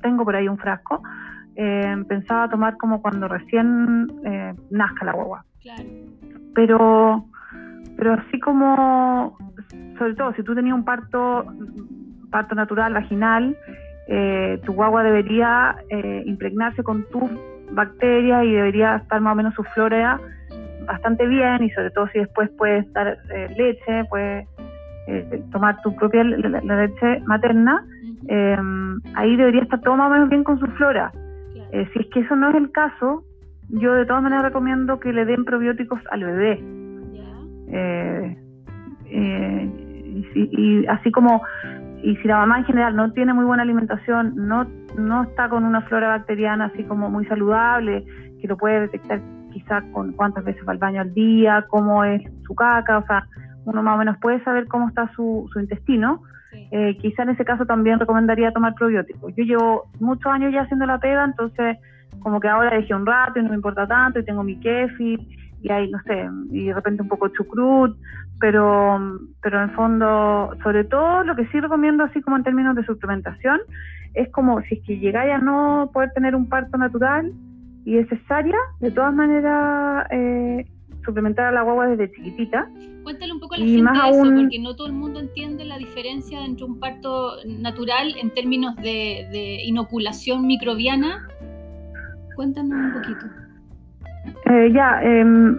tengo 0.00 0.24
por 0.24 0.34
ahí 0.34 0.48
un 0.48 0.56
frasco, 0.56 1.02
eh, 1.54 2.02
pensaba 2.08 2.48
tomar 2.48 2.78
como 2.78 3.02
cuando 3.02 3.28
recién 3.28 4.10
eh, 4.24 4.54
nazca 4.70 5.04
la 5.04 5.12
guagua. 5.12 5.44
Pero, 6.54 7.26
pero 7.98 8.14
así 8.14 8.40
como, 8.40 9.36
sobre 9.98 10.14
todo, 10.14 10.32
si 10.32 10.42
tú 10.44 10.54
tenías 10.54 10.76
un 10.76 10.84
parto, 10.86 11.44
parto 12.30 12.54
natural, 12.54 12.94
vaginal, 12.94 13.56
tu 14.64 14.72
guagua 14.72 15.02
debería 15.02 15.76
impregnarse 16.24 16.82
con 16.82 17.04
tus 17.10 17.30
bacterias 17.72 18.44
y 18.44 18.52
debería 18.52 18.96
estar 18.96 19.20
más 19.20 19.32
o 19.32 19.36
menos 19.36 19.54
su 19.54 19.64
flora 19.64 20.20
bastante 20.86 21.26
bien 21.26 21.62
y 21.64 21.70
sobre 21.70 21.90
todo 21.90 22.08
si 22.08 22.20
después 22.20 22.48
puedes 22.56 22.90
dar 22.92 23.18
eh, 23.34 23.54
leche, 23.56 24.04
puedes 24.08 24.48
eh, 25.08 25.42
tomar 25.52 25.80
tu 25.82 25.94
propia 25.96 26.24
la, 26.24 26.60
leche 26.60 27.20
materna, 27.26 27.84
eh, 28.28 28.56
ahí 29.14 29.36
debería 29.36 29.62
estar 29.62 29.80
todo 29.80 29.96
más 29.96 30.08
o 30.08 30.14
menos 30.14 30.28
bien 30.28 30.44
con 30.44 30.58
su 30.58 30.66
flora. 30.78 31.12
si 31.70 31.98
es 31.98 32.06
que 32.12 32.20
eso 32.20 32.36
no 32.36 32.50
es 32.50 32.56
el 32.56 32.70
caso, 32.70 33.24
yo 33.68 33.92
de 33.94 34.06
todas 34.06 34.22
maneras 34.22 34.44
recomiendo 34.44 34.98
que 35.00 35.12
le 35.12 35.24
den 35.24 35.44
probióticos 35.44 36.00
al 36.10 36.24
bebé. 36.24 36.62
Y, 40.34 40.86
así 40.86 41.10
como 41.10 41.42
y 42.02 42.16
si 42.16 42.28
la 42.28 42.38
mamá 42.38 42.58
en 42.58 42.64
general 42.64 42.94
no 42.94 43.12
tiene 43.12 43.32
muy 43.34 43.44
buena 43.44 43.62
alimentación, 43.62 44.34
no, 44.36 44.66
no 44.96 45.24
está 45.24 45.48
con 45.48 45.64
una 45.64 45.82
flora 45.82 46.08
bacteriana 46.08 46.66
así 46.66 46.84
como 46.84 47.10
muy 47.10 47.26
saludable, 47.26 48.04
que 48.40 48.48
lo 48.48 48.56
puede 48.56 48.80
detectar 48.80 49.20
quizá 49.52 49.82
con 49.92 50.12
cuántas 50.12 50.44
veces 50.44 50.62
va 50.68 50.72
al 50.72 50.78
baño 50.78 51.00
al 51.00 51.14
día, 51.14 51.64
cómo 51.68 52.04
es 52.04 52.22
su 52.46 52.54
caca, 52.54 52.98
o 52.98 53.06
sea, 53.06 53.26
uno 53.64 53.82
más 53.82 53.94
o 53.96 53.98
menos 53.98 54.16
puede 54.18 54.42
saber 54.44 54.68
cómo 54.68 54.88
está 54.88 55.10
su, 55.14 55.48
su 55.52 55.60
intestino. 55.60 56.22
Eh, 56.70 56.96
quizá 57.00 57.22
en 57.22 57.30
ese 57.30 57.44
caso 57.44 57.66
también 57.66 57.98
recomendaría 57.98 58.52
tomar 58.52 58.74
probióticos. 58.74 59.34
Yo 59.34 59.44
llevo 59.44 59.84
muchos 59.98 60.30
años 60.32 60.52
ya 60.52 60.62
haciendo 60.62 60.86
la 60.86 60.98
pega, 60.98 61.24
entonces 61.24 61.78
como 62.20 62.40
que 62.40 62.48
ahora 62.48 62.76
dejé 62.76 62.94
un 62.94 63.06
rato 63.06 63.38
y 63.38 63.42
no 63.42 63.50
me 63.50 63.56
importa 63.56 63.86
tanto 63.86 64.18
y 64.18 64.24
tengo 64.24 64.42
mi 64.42 64.58
kefir 64.60 65.20
y 65.62 65.70
hay, 65.70 65.90
no 65.90 65.98
sé, 66.02 66.28
y 66.50 66.66
de 66.66 66.74
repente 66.74 67.02
un 67.02 67.08
poco 67.08 67.28
chucrut, 67.28 67.96
pero, 68.40 69.20
pero 69.42 69.58
en 69.58 69.70
el 69.70 69.74
fondo, 69.74 70.50
sobre 70.62 70.84
todo 70.84 71.24
lo 71.24 71.34
que 71.34 71.46
sí 71.48 71.60
recomiendo 71.60 72.04
así 72.04 72.20
como 72.20 72.36
en 72.36 72.44
términos 72.44 72.76
de 72.76 72.84
suplementación, 72.84 73.60
es 74.14 74.30
como 74.30 74.60
si 74.62 74.76
es 74.76 74.84
que 74.84 74.98
llegáis 74.98 75.32
a 75.32 75.38
no 75.38 75.90
poder 75.92 76.10
tener 76.12 76.34
un 76.34 76.48
parto 76.48 76.76
natural, 76.78 77.32
y 77.84 77.98
es 77.98 78.10
necesaria, 78.10 78.56
de 78.80 78.90
todas 78.90 79.14
maneras, 79.14 80.06
eh, 80.10 80.66
suplementar 81.04 81.46
a 81.46 81.52
la 81.52 81.62
guagua 81.62 81.86
desde 81.86 82.12
chiquitita. 82.12 82.68
Cuéntale 83.04 83.32
un 83.32 83.38
poco 83.38 83.54
a 83.54 83.58
la 83.58 83.64
gente 83.64 83.90
eso, 84.10 84.24
porque 84.24 84.58
no 84.58 84.74
todo 84.74 84.88
el 84.88 84.92
mundo 84.92 85.20
entiende 85.20 85.64
la 85.64 85.78
diferencia 85.78 86.44
entre 86.44 86.64
un 86.64 86.80
parto 86.80 87.36
natural 87.46 88.14
en 88.20 88.30
términos 88.34 88.74
de, 88.76 89.62
inoculación 89.64 90.46
microbiana. 90.46 91.28
Cuéntanos 92.34 92.72
un 92.72 92.92
poquito. 92.92 93.45
Eh, 94.46 94.72
ya, 94.72 95.02
em, 95.02 95.58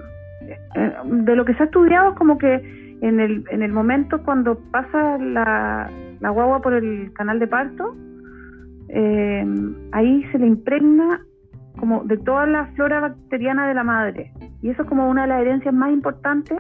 eh, 0.76 0.94
de 1.06 1.36
lo 1.36 1.46
que 1.46 1.54
se 1.56 1.64
ha 1.64 1.66
estudiado, 1.66 2.16
como 2.16 2.38
que 2.38 2.56
en 3.02 3.20
el, 3.20 3.44
en 3.52 3.62
el 3.62 3.72
momento 3.72 4.24
cuando 4.24 4.60
pasa 4.72 5.18
la, 5.18 5.90
la 6.20 6.30
guagua 6.30 6.62
por 6.62 6.74
el 6.74 7.12
canal 7.14 7.40
de 7.40 7.48
parto, 7.48 7.96
em, 8.90 9.76
ahí 9.92 10.24
se 10.32 10.40
le 10.40 10.48
impregna 10.48 11.22
como 11.78 12.04
de 12.04 12.18
toda 12.18 12.46
la 12.48 12.66
flora 12.76 13.00
bacteriana 13.00 13.68
de 13.68 13.74
la 13.74 13.84
madre. 13.84 14.32
Y 14.62 14.70
eso 14.70 14.82
es 14.82 14.88
como 14.88 15.10
una 15.10 15.24
de 15.24 15.28
las 15.28 15.42
herencias 15.42 15.74
más 15.74 15.92
importantes 15.92 16.60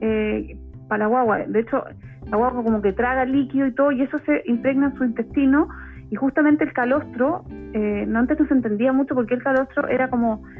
eh, 0.00 0.56
para 0.88 1.04
la 1.04 1.06
guagua. 1.06 1.38
De 1.38 1.60
hecho, 1.60 1.82
la 2.30 2.36
guagua 2.36 2.62
como 2.62 2.80
que 2.80 2.92
traga 2.92 3.24
líquido 3.24 3.66
y 3.66 3.74
todo, 3.74 3.92
y 3.92 4.02
eso 4.02 4.18
se 4.20 4.42
impregna 4.46 4.86
en 4.86 4.94
su 4.94 5.04
intestino. 5.04 5.68
Y 6.10 6.16
justamente 6.16 6.64
el 6.64 6.72
calostro, 6.72 7.44
eh, 7.74 8.04
no 8.06 8.20
antes 8.20 8.40
no 8.40 8.46
se 8.46 8.54
entendía 8.54 8.92
mucho 8.92 9.14
porque 9.14 9.34
el 9.34 9.42
calostro 9.42 9.88
era 9.88 10.08
como 10.08 10.42
eh, 10.56 10.57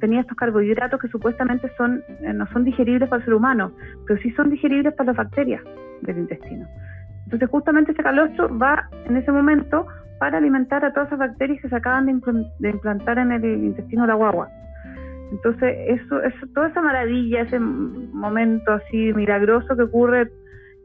tenía 0.00 0.20
estos 0.20 0.36
carbohidratos 0.36 1.00
que 1.00 1.08
supuestamente 1.08 1.70
son 1.76 2.02
no 2.20 2.46
son 2.48 2.64
digeribles 2.64 3.08
para 3.08 3.20
el 3.20 3.24
ser 3.24 3.34
humano, 3.34 3.72
pero 4.06 4.20
sí 4.20 4.30
son 4.32 4.50
digeribles 4.50 4.94
para 4.94 5.08
las 5.08 5.16
bacterias 5.16 5.62
del 6.02 6.18
intestino. 6.18 6.66
Entonces 7.24 7.48
justamente 7.48 7.92
ese 7.92 8.02
calostro 8.02 8.56
va 8.58 8.88
en 9.06 9.16
ese 9.16 9.32
momento 9.32 9.86
para 10.18 10.38
alimentar 10.38 10.84
a 10.84 10.92
todas 10.92 11.08
esas 11.08 11.18
bacterias 11.18 11.60
que 11.60 11.68
se 11.68 11.76
acaban 11.76 12.06
de, 12.06 12.70
implantar 12.70 13.18
en 13.18 13.32
el 13.32 13.44
intestino 13.44 14.02
de 14.02 14.08
la 14.08 14.14
guagua. 14.14 14.48
Entonces, 15.32 15.76
eso, 15.88 16.22
eso, 16.22 16.46
toda 16.54 16.68
esa 16.68 16.80
maravilla, 16.80 17.42
ese 17.42 17.58
momento 17.58 18.72
así 18.72 19.12
milagroso 19.14 19.76
que 19.76 19.82
ocurre 19.82 20.30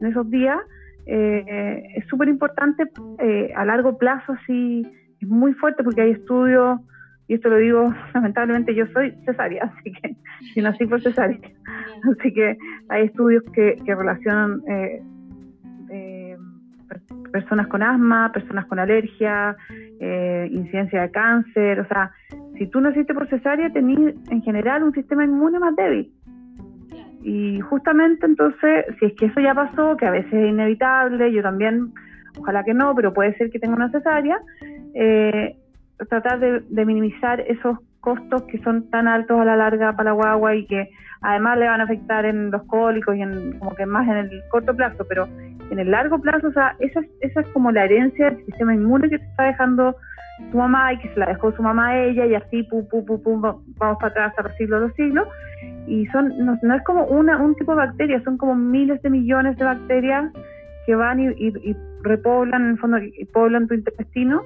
en 0.00 0.06
esos 0.08 0.28
días, 0.30 0.58
eh, 1.06 1.86
es 1.96 2.06
súper 2.08 2.28
importante 2.28 2.84
eh, 3.18 3.52
a 3.54 3.64
largo 3.64 3.96
plazo, 3.96 4.32
así, 4.32 4.86
es 5.20 5.28
muy 5.28 5.52
fuerte 5.54 5.84
porque 5.84 6.02
hay 6.02 6.10
estudios, 6.12 6.80
y 7.30 7.34
esto 7.34 7.48
lo 7.48 7.58
digo, 7.58 7.94
lamentablemente 8.14 8.74
yo 8.74 8.86
soy 8.88 9.12
cesárea, 9.24 9.72
así 9.78 9.92
que, 9.92 10.16
si 10.52 10.60
nací 10.60 10.84
por 10.86 11.00
cesárea, 11.00 11.38
así 12.10 12.34
que 12.34 12.58
hay 12.88 13.04
estudios 13.04 13.44
que, 13.54 13.76
que 13.86 13.94
relacionan 13.94 14.60
eh, 14.68 15.00
personas 17.30 17.68
con 17.68 17.84
asma, 17.84 18.32
personas 18.32 18.66
con 18.66 18.80
alergia, 18.80 19.56
eh, 20.00 20.48
incidencia 20.50 21.02
de 21.02 21.10
cáncer, 21.12 21.78
o 21.78 21.86
sea, 21.86 22.10
si 22.58 22.66
tú 22.66 22.80
naciste 22.80 23.14
por 23.14 23.28
cesárea, 23.28 23.70
tenés 23.70 24.16
en 24.28 24.42
general 24.42 24.82
un 24.82 24.92
sistema 24.92 25.24
inmune 25.24 25.60
más 25.60 25.76
débil. 25.76 26.12
Y 27.22 27.60
justamente 27.60 28.26
entonces, 28.26 28.86
si 28.98 29.06
es 29.06 29.12
que 29.14 29.26
eso 29.26 29.40
ya 29.40 29.54
pasó, 29.54 29.96
que 29.96 30.06
a 30.06 30.10
veces 30.10 30.32
es 30.32 30.50
inevitable, 30.50 31.32
yo 31.32 31.42
también, 31.42 31.92
ojalá 32.38 32.64
que 32.64 32.74
no, 32.74 32.92
pero 32.96 33.12
puede 33.12 33.36
ser 33.36 33.50
que 33.50 33.60
tenga 33.60 33.76
una 33.76 33.90
cesárea, 33.90 34.40
eh, 34.94 35.54
tratar 36.08 36.40
de, 36.40 36.84
minimizar 36.84 37.40
esos 37.40 37.78
costos 38.00 38.42
que 38.44 38.58
son 38.62 38.88
tan 38.90 39.08
altos 39.08 39.38
a 39.38 39.44
la 39.44 39.56
larga 39.56 39.92
para 39.92 40.10
la 40.10 40.12
guagua 40.12 40.54
y 40.54 40.66
que 40.66 40.90
además 41.20 41.58
le 41.58 41.68
van 41.68 41.80
a 41.80 41.84
afectar 41.84 42.24
en 42.24 42.50
los 42.50 42.62
cólicos 42.64 43.14
y 43.14 43.22
en 43.22 43.58
como 43.58 43.74
que 43.74 43.84
más 43.84 44.08
en 44.08 44.16
el 44.16 44.42
corto 44.50 44.74
plazo, 44.74 45.04
pero 45.08 45.28
en 45.70 45.78
el 45.78 45.90
largo 45.90 46.18
plazo, 46.18 46.48
o 46.48 46.52
sea, 46.52 46.76
esa, 46.78 47.00
esa 47.20 47.40
es 47.40 47.46
como 47.48 47.70
la 47.70 47.84
herencia 47.84 48.30
del 48.30 48.44
sistema 48.46 48.74
inmune 48.74 49.10
que 49.10 49.18
te 49.18 49.24
está 49.24 49.44
dejando 49.44 49.94
tu 50.50 50.58
mamá 50.58 50.92
y 50.92 50.98
que 50.98 51.08
se 51.10 51.20
la 51.20 51.26
dejó 51.26 51.52
su 51.52 51.62
mamá 51.62 51.88
a 51.88 51.98
ella 51.98 52.26
y 52.26 52.34
así, 52.34 52.62
pum, 52.64 52.86
pum, 52.88 53.04
pum, 53.04 53.22
pum, 53.22 53.40
vamos 53.42 53.64
para 53.76 54.08
atrás 54.08 54.30
hasta 54.30 54.42
los 54.42 54.56
siglos, 54.56 54.80
los 54.80 54.94
siglos. 54.94 55.28
Y 55.86 56.06
son, 56.06 56.32
no, 56.38 56.74
es 56.74 56.82
como 56.84 57.04
una, 57.04 57.38
un 57.38 57.54
tipo 57.56 57.72
de 57.72 57.78
bacteria, 57.78 58.22
son 58.24 58.38
como 58.38 58.54
miles 58.54 59.00
de 59.02 59.10
millones 59.10 59.56
de 59.58 59.64
bacterias 59.64 60.32
que 60.86 60.94
van 60.94 61.20
y, 61.20 61.28
y, 61.36 61.76
repoblan, 62.02 62.62
en 62.62 62.70
el 62.70 62.78
fondo, 62.78 62.98
y 62.98 63.24
poblan 63.26 63.68
tu 63.68 63.74
intestino. 63.74 64.42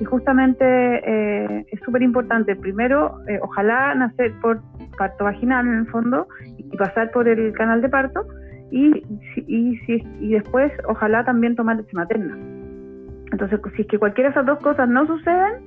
Y 0.00 0.04
justamente 0.04 0.64
eh, 0.64 1.66
es 1.70 1.80
súper 1.80 2.02
importante, 2.02 2.56
primero, 2.56 3.20
eh, 3.28 3.38
ojalá 3.42 3.94
nacer 3.94 4.32
por 4.40 4.60
parto 4.98 5.24
vaginal 5.24 5.66
en 5.66 5.74
el 5.74 5.86
fondo 5.86 6.26
y 6.58 6.76
pasar 6.76 7.10
por 7.12 7.28
el 7.28 7.52
canal 7.52 7.80
de 7.80 7.88
parto, 7.88 8.26
y, 8.70 9.04
y, 9.46 9.80
y 10.20 10.32
después 10.32 10.72
ojalá 10.88 11.24
también 11.24 11.54
tomar 11.54 11.76
leche 11.76 11.92
materna. 11.92 12.36
Entonces, 13.30 13.60
si 13.76 13.82
es 13.82 13.88
que 13.88 13.98
cualquiera 13.98 14.30
de 14.30 14.32
esas 14.32 14.46
dos 14.46 14.58
cosas 14.60 14.88
no 14.88 15.06
suceden, 15.06 15.62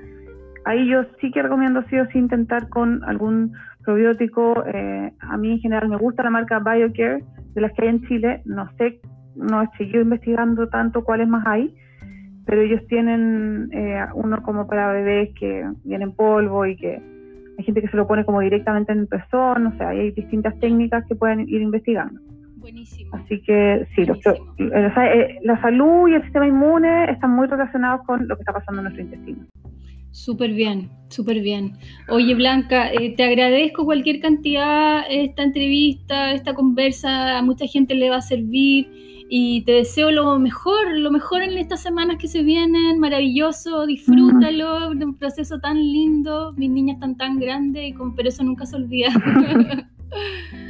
ahí 0.65 0.89
yo 0.89 1.03
sí 1.21 1.31
que 1.31 1.41
recomiendo 1.41 1.83
sí 1.89 1.97
o 1.97 2.05
sí 2.07 2.17
intentar 2.17 2.67
con 2.69 3.03
algún 3.05 3.53
probiótico. 3.85 4.65
Eh, 4.67 5.13
a 5.19 5.37
mí 5.37 5.53
en 5.53 5.59
general 5.59 5.89
me 5.89 5.97
gusta 5.97 6.23
la 6.23 6.29
marca 6.29 6.59
BioCare, 6.59 7.23
de 7.53 7.61
las 7.61 7.71
que 7.73 7.83
hay 7.83 7.89
en 7.89 8.01
Chile. 8.07 8.41
No 8.45 8.69
sé, 8.77 8.99
no 9.35 9.61
he 9.61 9.67
seguido 9.77 10.01
investigando 10.01 10.67
tanto 10.67 11.03
cuáles 11.03 11.27
más 11.27 11.45
hay, 11.47 11.73
pero 12.47 12.61
ellos 12.61 12.81
tienen 12.87 13.69
eh, 13.73 14.03
uno 14.15 14.41
como 14.41 14.65
para 14.65 14.93
bebés 14.93 15.33
que 15.35 15.63
viene 15.83 16.05
en 16.05 16.13
polvo 16.13 16.65
y 16.65 16.77
que 16.77 16.99
hay 17.57 17.63
gente 17.63 17.81
que 17.81 17.89
se 17.89 17.97
lo 17.97 18.07
pone 18.07 18.23
como 18.23 18.39
directamente 18.39 18.93
en 18.93 18.99
el 18.99 19.07
pezón, 19.07 19.67
o 19.67 19.77
sea, 19.77 19.89
hay 19.89 20.11
distintas 20.11 20.57
técnicas 20.59 21.05
que 21.07 21.15
pueden 21.15 21.41
ir 21.41 21.61
investigando. 21.61 22.21
Así 23.13 23.41
que 23.41 23.87
sí, 23.95 24.01
eh, 24.01 24.91
eh, 24.97 25.39
la 25.43 25.61
salud 25.61 26.09
y 26.09 26.15
el 26.15 26.23
sistema 26.23 26.47
inmune 26.47 27.09
están 27.11 27.31
muy 27.31 27.47
relacionados 27.47 28.05
con 28.05 28.27
lo 28.27 28.35
que 28.35 28.41
está 28.41 28.53
pasando 28.53 28.81
en 28.81 28.83
nuestro 28.83 29.03
intestino. 29.03 29.45
Súper 30.11 30.51
bien, 30.51 30.89
súper 31.09 31.41
bien. 31.41 31.73
Oye, 32.09 32.33
Blanca, 32.35 32.91
eh, 32.91 33.13
te 33.15 33.23
agradezco 33.23 33.85
cualquier 33.85 34.19
cantidad 34.19 35.03
esta 35.09 35.43
entrevista, 35.43 36.33
esta 36.33 36.53
conversa, 36.53 37.37
a 37.37 37.41
mucha 37.41 37.67
gente 37.67 37.95
le 37.95 38.09
va 38.09 38.17
a 38.17 38.21
servir 38.21 38.87
y 39.29 39.63
te 39.65 39.73
deseo 39.73 40.11
lo 40.11 40.39
mejor, 40.39 40.97
lo 40.97 41.11
mejor 41.11 41.41
en 41.41 41.57
estas 41.57 41.81
semanas 41.81 42.17
que 42.17 42.27
se 42.27 42.43
vienen, 42.43 42.99
maravilloso, 42.99 43.85
disfrútalo, 43.85 44.91
de 44.91 45.05
un 45.05 45.17
proceso 45.17 45.59
tan 45.59 45.77
lindo, 45.77 46.53
mis 46.55 46.69
niñas 46.69 46.95
están 46.95 47.17
tan 47.17 47.39
grandes, 47.39 47.93
pero 48.15 48.29
eso 48.29 48.43
nunca 48.43 48.65
se 48.65 48.77
olvida. 48.77 49.09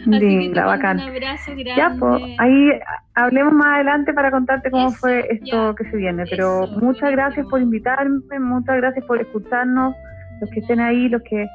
Linda, 0.06 0.66
bacán. 0.66 0.98
Un 1.00 1.10
abrazo 1.10 1.52
grande. 1.52 1.74
Ya, 1.76 1.96
pues, 2.00 2.24
ahí 2.40 2.72
hablemos 3.14 3.54
más 3.54 3.76
adelante 3.76 4.14
para 4.14 4.32
contarte 4.32 4.72
cómo 4.72 4.92
fue 4.92 5.28
esto 5.30 5.76
que 5.76 5.90
se 5.90 5.98
viene. 5.98 6.24
Pero 6.30 6.68
muchas 6.82 7.12
gracias 7.12 7.46
por 7.48 7.62
invitarme, 7.62 8.40
muchas 8.40 8.78
gracias 8.78 9.06
por 9.06 9.20
escucharnos, 9.20 9.96
los 10.42 10.50
que 10.52 10.62
estén 10.62 10.80
ahí, 10.80 11.10
los 11.10 11.22
que 11.24 11.46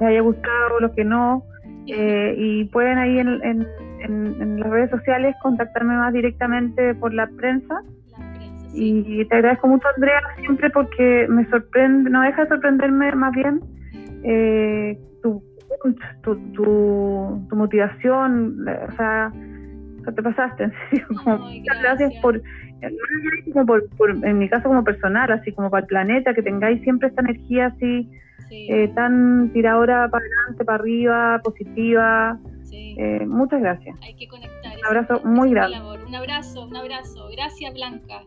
les 0.00 0.02
haya 0.02 0.20
gustado, 0.20 0.80
los 0.80 0.92
que 0.92 1.04
no. 1.04 1.44
Eh, 1.86 2.34
y 2.36 2.64
pueden 2.66 2.98
ahí 2.98 3.18
en, 3.18 3.42
en, 3.42 3.66
en, 4.00 4.60
las 4.60 4.70
redes 4.70 4.90
sociales 4.90 5.34
contactarme 5.42 5.96
más 5.96 6.12
directamente 6.12 6.94
por 6.94 7.12
la 7.14 7.26
prensa. 7.26 7.82
Y 8.74 9.24
te 9.24 9.36
agradezco 9.36 9.66
mucho, 9.66 9.88
Andrea, 9.94 10.20
siempre 10.40 10.70
porque 10.70 11.26
me 11.28 11.48
sorprende, 11.48 12.10
no 12.10 12.22
deja 12.22 12.42
de 12.42 12.48
sorprenderme 12.48 13.12
más 13.12 13.32
bien 13.32 13.60
eh, 14.22 14.98
tu 15.22 15.42
tu, 16.22 16.36
tu, 16.52 17.56
motivación, 17.56 18.66
o 18.68 18.92
sea, 18.96 19.32
te 20.14 20.22
pasaste, 20.22 20.70
muchas 21.10 21.82
gracias 21.82 22.12
por, 22.22 22.40
en 24.22 24.38
mi 24.38 24.48
caso 24.48 24.68
como 24.68 24.84
personal, 24.84 25.30
así 25.32 25.52
como 25.52 25.70
para 25.70 25.82
el 25.82 25.86
planeta, 25.86 26.34
que 26.34 26.42
tengáis 26.42 26.82
siempre 26.82 27.08
esta 27.08 27.22
energía 27.22 27.66
así, 27.66 28.10
eh, 28.50 28.88
tan 28.94 29.50
tiradora 29.52 30.08
para 30.08 30.24
adelante, 30.24 30.64
para 30.64 30.78
arriba, 30.78 31.40
positiva. 31.44 32.38
Eh, 32.72 33.26
muchas 33.26 33.60
gracias. 33.60 33.96
Hay 34.02 34.14
que 34.14 34.28
conectar. 34.28 34.76
Un 34.76 34.84
abrazo 34.84 35.20
muy 35.24 35.50
grande. 35.50 35.80
Un 36.06 36.14
abrazo, 36.14 36.66
un 36.66 36.76
abrazo. 36.76 37.28
Gracias, 37.30 37.72
Blanca. 37.74 38.24